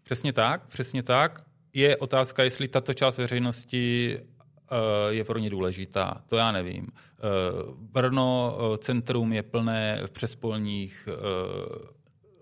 Přesně 0.02 0.32
tak, 0.32 0.66
přesně 0.66 1.02
tak. 1.02 1.44
Je 1.74 1.96
otázka, 1.96 2.42
jestli 2.42 2.68
tato 2.68 2.94
část 2.94 3.18
veřejnosti 3.18 4.18
uh, 4.18 4.76
je 5.08 5.24
pro 5.24 5.38
ně 5.38 5.50
důležitá. 5.50 6.22
To 6.26 6.36
já 6.36 6.52
nevím. 6.52 6.86
Uh, 6.86 7.74
Brno 7.74 8.56
uh, 8.58 8.76
centrum 8.76 9.32
je 9.32 9.42
plné 9.42 10.02
přespolních 10.12 11.08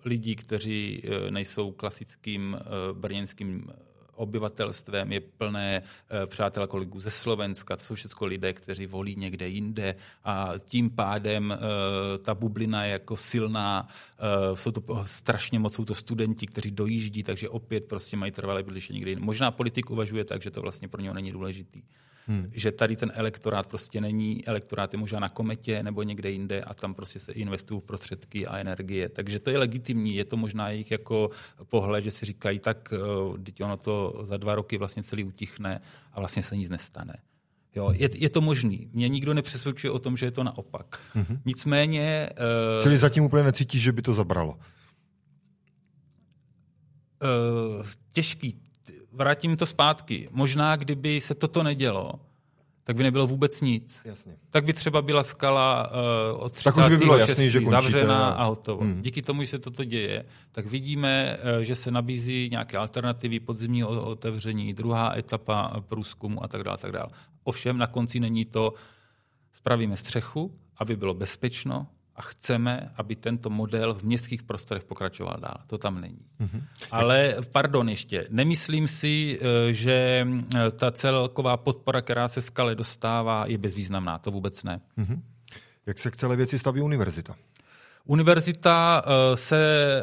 lidí, 0.04 0.36
kteří 0.36 1.02
nejsou 1.30 1.72
klasickým 1.72 2.58
brněnským 2.92 3.66
obyvatelstvem, 4.16 5.12
je 5.12 5.20
plné 5.20 5.82
eh, 5.82 6.26
přátel 6.26 6.66
kolegů 6.66 7.00
ze 7.00 7.10
Slovenska, 7.10 7.76
to 7.76 7.84
jsou 7.84 7.94
všechno 7.94 8.26
lidé, 8.26 8.52
kteří 8.52 8.86
volí 8.86 9.16
někde 9.16 9.48
jinde 9.48 9.94
a 10.24 10.52
tím 10.64 10.90
pádem 10.90 11.52
eh, 11.52 12.18
ta 12.18 12.34
bublina 12.34 12.84
je 12.84 12.92
jako 12.92 13.16
silná, 13.16 13.88
eh, 14.18 14.56
jsou 14.56 14.70
to 14.70 15.04
strašně 15.04 15.58
moc, 15.58 15.74
jsou 15.74 15.84
to 15.84 15.94
studenti, 15.94 16.46
kteří 16.46 16.70
dojíždí, 16.70 17.22
takže 17.22 17.48
opět 17.48 17.88
prostě 17.88 18.16
mají 18.16 18.32
trvalé 18.32 18.62
bydliště 18.62 18.92
někde 18.92 19.10
jinde. 19.10 19.24
Možná 19.24 19.50
politik 19.50 19.90
uvažuje 19.90 20.24
tak, 20.24 20.42
že 20.42 20.50
to 20.50 20.60
vlastně 20.60 20.88
pro 20.88 21.02
něho 21.02 21.14
není 21.14 21.32
důležitý. 21.32 21.82
Hmm. 22.28 22.46
Že 22.52 22.72
tady 22.72 22.96
ten 22.96 23.12
elektorát 23.14 23.66
prostě 23.66 24.00
není, 24.00 24.46
elektorát 24.46 24.92
je 24.92 24.98
možná 24.98 25.20
na 25.20 25.28
kometě 25.28 25.82
nebo 25.82 26.02
někde 26.02 26.30
jinde 26.30 26.62
a 26.62 26.74
tam 26.74 26.94
prostě 26.94 27.20
se 27.20 27.32
investují 27.32 27.80
prostředky 27.80 28.46
a 28.46 28.58
energie. 28.58 29.08
Takže 29.08 29.38
to 29.38 29.50
je 29.50 29.58
legitimní, 29.58 30.16
je 30.16 30.24
to 30.24 30.36
možná 30.36 30.70
jejich 30.70 30.90
jako 30.90 31.30
pohled, 31.64 32.04
že 32.04 32.10
si 32.10 32.26
říkají, 32.26 32.58
tak 32.58 32.94
teď 33.44 33.62
ono 33.62 33.76
to 33.76 34.20
za 34.22 34.36
dva 34.36 34.54
roky 34.54 34.78
vlastně 34.78 35.02
celý 35.02 35.24
utichne 35.24 35.80
a 36.12 36.20
vlastně 36.20 36.42
se 36.42 36.56
nic 36.56 36.70
nestane. 36.70 37.14
Jo, 37.74 37.92
je, 37.92 38.08
je 38.12 38.30
to 38.30 38.40
možný. 38.40 38.88
Mě 38.92 39.08
nikdo 39.08 39.34
nepřesvědčuje 39.34 39.90
o 39.90 39.98
tom, 39.98 40.16
že 40.16 40.26
je 40.26 40.30
to 40.30 40.44
naopak. 40.44 41.00
Mm-hmm. 41.16 41.40
Nicméně... 41.44 42.30
Uh, 42.78 42.82
Čili 42.82 42.96
zatím 42.96 43.24
úplně 43.24 43.42
necítíš, 43.42 43.82
že 43.82 43.92
by 43.92 44.02
to 44.02 44.12
zabralo? 44.14 44.58
Uh, 47.22 47.86
těžký 48.12 48.60
vrátím 49.16 49.56
to 49.56 49.66
zpátky. 49.66 50.28
Možná, 50.32 50.76
kdyby 50.76 51.20
se 51.20 51.34
toto 51.34 51.62
nedělo, 51.62 52.12
tak 52.84 52.96
by 52.96 53.02
nebylo 53.02 53.26
vůbec 53.26 53.60
nic. 53.60 54.02
Jasně. 54.04 54.36
Tak 54.50 54.64
by 54.64 54.72
třeba 54.72 55.02
byla 55.02 55.24
skala 55.24 55.90
uh, 55.90 56.44
od 56.44 56.52
30. 56.52 56.64
Tak 56.64 56.76
už 56.76 56.88
by 56.88 56.96
bylo 56.96 57.18
jasný, 57.18 57.50
že 57.50 57.60
zavřená 57.60 58.28
a 58.28 58.44
hotovo. 58.44 58.82
Hmm. 58.82 59.02
Díky 59.02 59.22
tomu, 59.22 59.42
že 59.42 59.50
se 59.50 59.58
toto 59.58 59.84
děje, 59.84 60.24
tak 60.52 60.66
vidíme, 60.66 61.38
uh, 61.56 61.60
že 61.60 61.76
se 61.76 61.90
nabízí 61.90 62.48
nějaké 62.50 62.76
alternativy 62.76 63.40
podzimního 63.40 64.02
otevření, 64.02 64.74
druhá 64.74 65.16
etapa 65.16 65.80
průzkumu 65.88 66.44
a 66.44 66.48
tak 66.48 66.62
dále. 66.62 66.78
Tak 66.78 66.92
dále. 66.92 67.08
Ovšem 67.44 67.78
na 67.78 67.86
konci 67.86 68.20
není 68.20 68.44
to, 68.44 68.74
spravíme 69.52 69.96
střechu, 69.96 70.58
aby 70.76 70.96
bylo 70.96 71.14
bezpečno, 71.14 71.86
a 72.16 72.22
chceme, 72.22 72.92
aby 72.96 73.16
tento 73.16 73.50
model 73.50 73.94
v 73.94 74.02
městských 74.02 74.42
prostorech 74.42 74.84
pokračoval 74.84 75.36
dál. 75.40 75.56
To 75.66 75.78
tam 75.78 76.00
není. 76.00 76.26
Mm-hmm. 76.40 76.62
Ale, 76.90 77.36
pardon 77.52 77.88
ještě, 77.88 78.26
nemyslím 78.30 78.88
si, 78.88 79.38
eh, 79.40 79.72
že 79.72 80.26
eh, 80.56 80.70
ta 80.70 80.90
celková 80.90 81.56
podpora, 81.56 82.02
která 82.02 82.28
se 82.28 82.40
skale 82.40 82.74
dostává, 82.74 83.46
je 83.46 83.58
bezvýznamná. 83.58 84.18
To 84.18 84.30
vůbec 84.30 84.64
ne. 84.64 84.80
Mm-hmm. 84.98 85.20
Jak 85.86 85.98
se 85.98 86.10
k 86.10 86.16
celé 86.16 86.36
věci 86.36 86.58
staví 86.58 86.80
univerzita? 86.80 87.36
Univerzita 88.04 89.02
uh, 89.06 89.36
se 89.36 90.02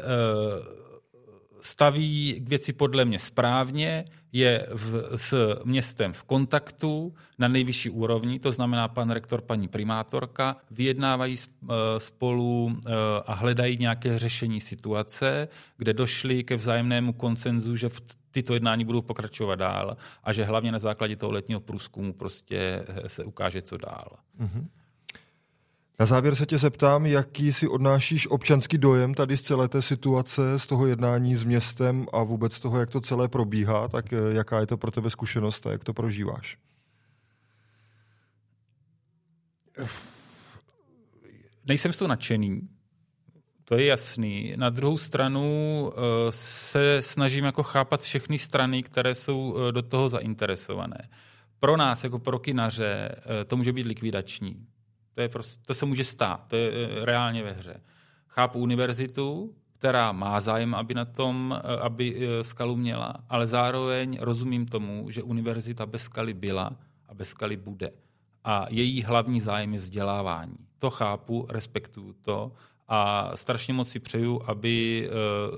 staví 1.62 2.42
k 2.42 2.50
věci 2.50 2.74
podle 2.74 3.06
mě 3.06 3.20
správně, 3.20 4.06
je 4.34 4.68
v, 4.72 5.18
s 5.18 5.60
městem 5.64 6.14
v 6.14 6.24
kontaktu 6.24 7.14
na 7.40 7.48
nejvyšší 7.48 7.90
úrovni, 7.90 8.40
to 8.40 8.52
znamená 8.52 8.88
pan 8.88 9.10
rektor, 9.10 9.42
paní 9.42 9.68
primátorka, 9.68 10.58
vyjednávají 10.72 11.38
eh, 11.38 11.74
spolu 11.98 12.78
eh, 12.86 12.92
a 13.26 13.34
hledají 13.34 13.78
nějaké 13.78 14.20
řešení 14.20 14.62
situace, 14.62 15.48
kde 15.78 15.94
došli 15.94 16.44
ke 16.44 16.56
vzájemnému 16.56 17.14
koncenzu, 17.14 17.76
že 17.76 17.90
v 17.90 18.02
tyto 18.32 18.54
jednání 18.54 18.86
budou 18.86 19.02
pokračovat 19.02 19.56
dál 19.56 19.98
a 20.24 20.34
že 20.34 20.44
hlavně 20.44 20.72
na 20.72 20.80
základě 20.80 21.16
toho 21.16 21.32
letního 21.32 21.60
průzkumu 21.60 22.14
prostě 22.14 22.86
eh, 22.88 23.10
se 23.10 23.24
ukáže, 23.24 23.62
co 23.62 23.78
dál. 23.78 24.18
Mm-hmm. 24.40 24.68
Na 26.04 26.08
závěr 26.08 26.36
se 26.36 26.46
tě 26.46 26.58
zeptám, 26.58 27.06
jaký 27.06 27.54
si 27.54 27.68
odnášíš 27.68 28.28
občanský 28.28 28.78
dojem 28.78 29.14
tady 29.14 29.38
z 29.38 29.42
celé 29.42 29.68
té 29.68 29.82
situace, 29.82 30.60
z 30.60 30.68
toho 30.68 30.88
jednání 30.88 31.36
s 31.36 31.44
městem 31.44 32.08
a 32.14 32.24
vůbec 32.24 32.54
z 32.54 32.60
toho, 32.60 32.80
jak 32.80 32.90
to 32.90 33.02
celé 33.02 33.28
probíhá, 33.28 33.88
tak 33.88 34.14
eh, 34.14 34.18
jaká 34.34 34.60
je 34.60 34.68
to 34.68 34.78
pro 34.78 34.92
tebe 34.92 35.10
zkušenost 35.10 35.68
a 35.68 35.72
jak 35.72 35.84
to 35.84 35.94
prožíváš? 35.94 36.58
Nejsem 41.66 41.94
z 41.94 41.98
toho 41.98 42.08
nadšený, 42.08 42.62
to 43.66 43.76
je 43.76 43.86
jasný. 43.86 44.54
Na 44.58 44.70
druhou 44.70 44.98
stranu 44.98 45.92
eh, 45.92 46.02
se 46.30 47.02
snažím 47.02 47.46
jako 47.46 47.64
chápat 47.64 48.02
všechny 48.02 48.40
strany, 48.40 48.84
které 48.84 49.16
jsou 49.16 49.56
eh, 49.58 49.72
do 49.72 49.82
toho 49.82 50.10
zainteresované. 50.10 51.10
Pro 51.60 51.78
nás, 51.78 52.04
jako 52.04 52.20
pro 52.20 52.40
kinaře, 52.40 53.16
to 53.48 53.58
může 53.58 53.74
být 53.74 53.86
likvidační 53.86 54.68
to, 55.14 55.22
je 55.22 55.30
prostě, 55.30 55.62
to 55.66 55.74
se 55.74 55.86
může 55.86 56.04
stát, 56.04 56.48
to 56.48 56.56
je 56.56 56.72
eh, 56.72 57.06
reálně 57.06 57.44
ve 57.44 57.52
hře. 57.52 57.82
Chápu 58.28 58.60
univerzitu, 58.60 59.56
která 59.78 60.12
má 60.12 60.40
zájem, 60.40 60.76
aby 60.76 60.94
na 60.94 61.06
tom, 61.06 61.60
eh, 61.64 61.80
aby 61.80 62.16
eh, 62.16 62.44
skalu 62.44 62.76
měla, 62.76 63.16
ale 63.30 63.48
zároveň 63.48 64.18
rozumím 64.22 64.66
tomu, 64.66 65.10
že 65.10 65.24
univerzita 65.24 65.86
bez 65.86 66.02
skaly 66.02 66.34
byla 66.34 66.76
a 67.10 67.14
bez 67.14 67.30
skaly 67.30 67.58
bude. 67.58 67.92
A 68.44 68.66
její 68.70 69.04
hlavní 69.04 69.42
zájem 69.42 69.74
je 69.74 69.80
vzdělávání. 69.80 70.58
To 70.80 70.90
chápu, 70.90 71.48
respektuju 71.50 72.14
to 72.14 72.52
a 72.88 73.32
strašně 73.36 73.74
moc 73.74 73.90
si 73.90 74.00
přeju, 74.00 74.42
aby 74.46 75.10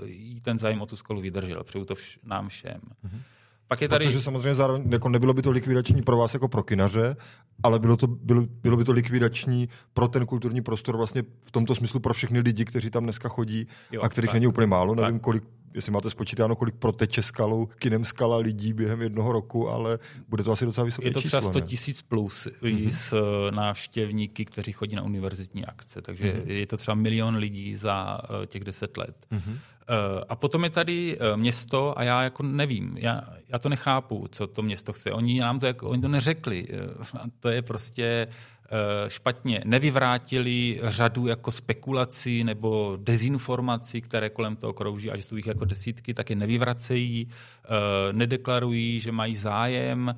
jí 0.06 0.40
ten 0.40 0.58
zájem 0.58 0.82
o 0.82 0.86
tu 0.86 0.96
skalu 0.96 1.22
vydržel. 1.22 1.64
Přeju 1.64 1.86
to 1.86 1.94
vš- 1.94 2.20
nám 2.24 2.50
všem. 2.50 2.82
Mm-hmm. 3.06 3.22
Pak 3.68 3.82
je 3.82 3.90
tady... 3.90 4.06
Protože 4.06 4.22
samozřejmě 4.22 4.54
zároveň 4.54 4.92
jako 4.92 5.10
nebylo 5.10 5.34
by 5.34 5.42
to 5.42 5.52
likvidační 5.52 6.02
pro 6.02 6.18
vás 6.18 6.34
jako 6.34 6.48
pro 6.48 6.64
kinaře, 6.64 7.16
ale 7.64 7.80
bylo, 7.80 7.98
to, 7.98 8.08
bylo, 8.08 8.44
bylo 8.62 8.78
by 8.78 8.84
to 8.84 8.92
likvidační 8.92 9.70
pro 9.94 10.08
ten 10.08 10.26
kulturní 10.26 10.62
prostor 10.62 10.98
vlastně 10.98 11.24
v 11.42 11.52
tomto 11.52 11.76
smyslu 11.76 12.00
pro 12.00 12.14
všechny 12.14 12.40
lidi, 12.40 12.66
kteří 12.66 12.90
tam 12.90 13.04
dneska 13.04 13.30
chodí 13.30 13.68
jo, 13.92 14.02
a 14.02 14.10
kterých 14.10 14.30
tak, 14.30 14.34
není 14.34 14.48
úplně 14.48 14.68
málo. 14.68 14.96
Nevím, 14.96 15.20
kolik 15.20 15.44
jestli 15.76 15.92
máte 15.92 16.10
spočítáno, 16.10 16.56
kolik 16.56 16.76
proteče 16.76 17.22
skalou, 17.22 17.66
kinem 17.66 18.06
skala 18.06 18.38
lidí 18.38 18.74
během 18.74 19.02
jednoho 19.02 19.32
roku, 19.32 19.70
ale 19.70 20.00
bude 20.28 20.44
to 20.44 20.52
asi 20.52 20.66
docela 20.66 20.86
vysoké 20.86 21.08
Je 21.08 21.14
to 21.14 21.22
číslo, 21.22 21.40
třeba 21.40 21.52
100 21.54 21.62
tisíc 21.62 22.02
plus 22.02 22.48
mm-hmm. 22.62 22.90
s 22.90 23.14
eh, 23.14 23.52
návštěvníky, 23.52 24.46
kteří 24.46 24.72
chodí 24.72 24.96
na 24.96 25.02
univerzitní 25.02 25.66
akce, 25.66 26.02
takže 26.02 26.24
mm-hmm. 26.34 26.52
je 26.52 26.68
to 26.68 26.78
třeba 26.78 26.96
milion 26.96 27.36
lidí 27.36 27.76
za 27.76 28.20
uh, 28.30 28.46
těch 28.46 28.64
deset 28.64 28.98
let. 28.98 29.26
Mm-hmm. 29.32 29.58
Uh, 29.90 30.24
a 30.30 30.36
potom 30.36 30.64
je 30.64 30.70
tady 30.70 31.18
uh, 31.18 31.38
město 31.38 32.00
a 32.00 32.04
já 32.04 32.24
jako 32.24 32.44
nevím, 32.44 32.98
já, 32.98 33.22
já 33.50 33.60
to 33.60 33.70
nechápu, 33.70 34.28
co 34.32 34.48
to 34.48 34.62
město 34.62 34.94
chce. 34.94 35.12
Oni 35.12 35.40
nám 35.40 35.60
to, 35.60 35.66
jako, 35.66 35.90
oni 35.90 36.02
to 36.02 36.08
neřekli. 36.08 36.68
Uh, 36.68 37.20
to 37.40 37.50
je 37.50 37.62
prostě 37.62 38.28
Eh, 38.70 39.10
špatně 39.10 39.62
nevyvrátili 39.66 40.80
řadu 40.84 41.28
jako 41.28 41.52
spekulací 41.52 42.44
nebo 42.44 42.98
dezinformací, 43.02 44.02
které 44.02 44.30
kolem 44.30 44.56
toho 44.56 44.74
krouží, 44.74 45.12
až 45.12 45.26
jsou 45.26 45.36
jich 45.36 45.48
jako 45.48 45.66
desítky, 45.66 46.14
tak 46.14 46.30
je 46.30 46.36
nevyvracejí, 46.36 47.30
eh, 47.30 48.14
nedeklarují, 48.14 49.00
že 49.00 49.12
mají 49.12 49.36
zájem, 49.36 50.16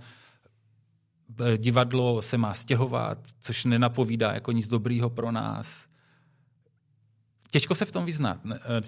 eh, 1.40 1.58
divadlo 1.58 2.22
se 2.22 2.38
má 2.38 2.54
stěhovat, 2.54 3.18
což 3.40 3.66
nenapovídá 3.66 4.34
jako 4.34 4.52
nic 4.52 4.68
dobrýho 4.68 5.10
pro 5.10 5.32
nás 5.32 5.87
těžko 7.52 7.76
se 7.76 7.86
v 7.86 7.92
tom 7.92 8.06
vyznat. 8.06 8.40
Eh, 8.52 8.82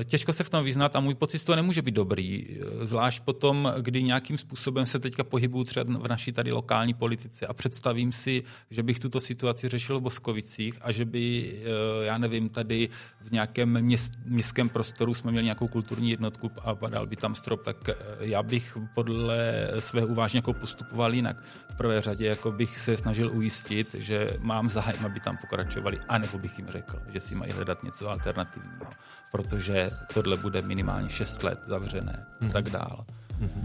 eh, 0.00 0.04
těžko 0.04 0.32
se 0.32 0.44
v 0.44 0.50
tom 0.50 0.64
vyznat 0.64 0.96
a 0.96 1.00
můj 1.00 1.14
pocit 1.14 1.44
to 1.44 1.56
nemůže 1.56 1.82
být 1.82 1.94
dobrý. 1.94 2.46
Eh, 2.48 2.86
zvlášť 2.86 3.22
potom, 3.22 3.72
kdy 3.80 4.02
nějakým 4.02 4.38
způsobem 4.38 4.86
se 4.86 4.98
teďka 4.98 5.24
pohybuju 5.24 5.64
třeba 5.64 5.84
v 5.98 6.08
naší 6.08 6.32
tady 6.32 6.52
lokální 6.52 6.94
politice 6.94 7.46
a 7.46 7.52
představím 7.52 8.12
si, 8.12 8.42
že 8.70 8.82
bych 8.82 9.00
tuto 9.00 9.20
situaci 9.20 9.68
řešil 9.68 9.98
v 9.98 10.02
Boskovicích 10.02 10.78
a 10.80 10.92
že 10.92 11.04
by, 11.04 11.54
já 12.02 12.18
nevím, 12.18 12.48
tady 12.48 12.88
v 13.20 13.32
nějakém 13.32 13.82
měst, 13.82 14.12
městském 14.24 14.68
prostoru 14.68 15.14
jsme 15.14 15.30
měli 15.30 15.44
nějakou 15.44 15.68
kulturní 15.68 16.10
jednotku 16.10 16.50
a 16.62 16.74
padal 16.74 17.06
by 17.06 17.16
tam 17.16 17.34
strop, 17.34 17.62
tak 17.64 17.90
já 18.20 18.42
bych 18.42 18.78
podle 18.94 19.68
svého 19.78 20.06
uvážně 20.06 20.38
jako 20.38 20.52
postupoval 20.52 21.14
jinak. 21.14 21.36
V 21.72 21.76
prvé 21.76 22.00
řadě 22.00 22.26
jako 22.26 22.52
bych 22.52 22.78
se 22.78 22.96
snažil 22.96 23.30
ujistit, 23.34 23.94
že 23.98 24.30
mám 24.40 24.68
zájem, 24.68 25.04
aby 25.06 25.20
tam 25.20 25.36
pokračovali, 25.36 25.98
anebo 26.08 26.38
bych 26.38 26.58
jim 26.58 26.66
řekl, 26.66 26.98
že 27.12 27.20
si 27.20 27.34
mají 27.34 27.52
hledat 27.52 27.82
něco 27.82 28.06
alternativního, 28.16 28.86
protože 29.32 29.88
tohle 30.14 30.36
bude 30.36 30.62
minimálně 30.62 31.10
6 31.10 31.42
let 31.42 31.58
zavřené 31.66 32.26
mm. 32.40 32.50
tak 32.50 32.70
dál. 32.70 33.04
Mm-hmm. 33.40 33.64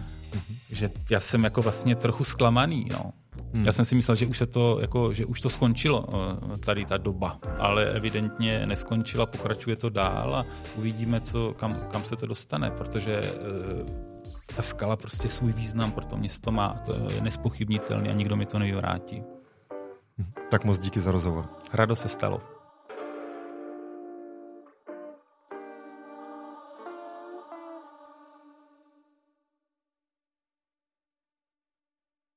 Že 0.70 0.90
já 1.10 1.20
jsem 1.20 1.44
jako 1.44 1.62
vlastně 1.62 1.96
trochu 1.96 2.24
zklamaný, 2.24 2.86
no. 2.92 3.14
Hmm. 3.54 3.66
Já 3.66 3.72
jsem 3.72 3.86
si 3.86 3.96
myslel, 3.96 4.16
že 4.16 4.26
už, 4.26 4.38
se 4.38 4.46
to, 4.46 4.80
jako, 4.82 5.14
že 5.14 5.26
už 5.26 5.42
to 5.42 5.50
skončilo, 5.50 6.06
eh, 6.14 6.58
tady 6.58 6.86
ta 6.86 6.98
doba, 6.98 7.40
ale 7.60 7.86
evidentně 7.86 8.66
neskončila, 8.66 9.26
pokračuje 9.26 9.76
to 9.76 9.90
dál 9.90 10.36
a 10.36 10.46
uvidíme, 10.76 11.22
co, 11.22 11.54
kam, 11.58 11.72
kam 11.92 12.04
se 12.04 12.16
to 12.16 12.26
dostane, 12.26 12.72
protože 12.72 13.14
e, 13.16 13.26
ta 14.56 14.62
skala 14.62 14.96
prostě 14.96 15.30
svůj 15.30 15.54
význam 15.54 15.92
pro 15.92 16.06
to 16.06 16.18
město 16.18 16.52
má, 16.52 16.82
to 16.86 17.12
je 17.12 17.22
nespochybnitelný 17.22 18.10
a 18.10 18.14
nikdo 18.14 18.36
mi 18.36 18.46
to 18.46 18.60
nevyvrátí. 18.60 19.24
Tak 20.50 20.66
moc 20.66 20.80
díky 20.80 21.02
za 21.02 21.12
rozhovor. 21.12 21.46
Rado 21.74 21.96
se 21.96 22.10
stalo. 22.10 22.61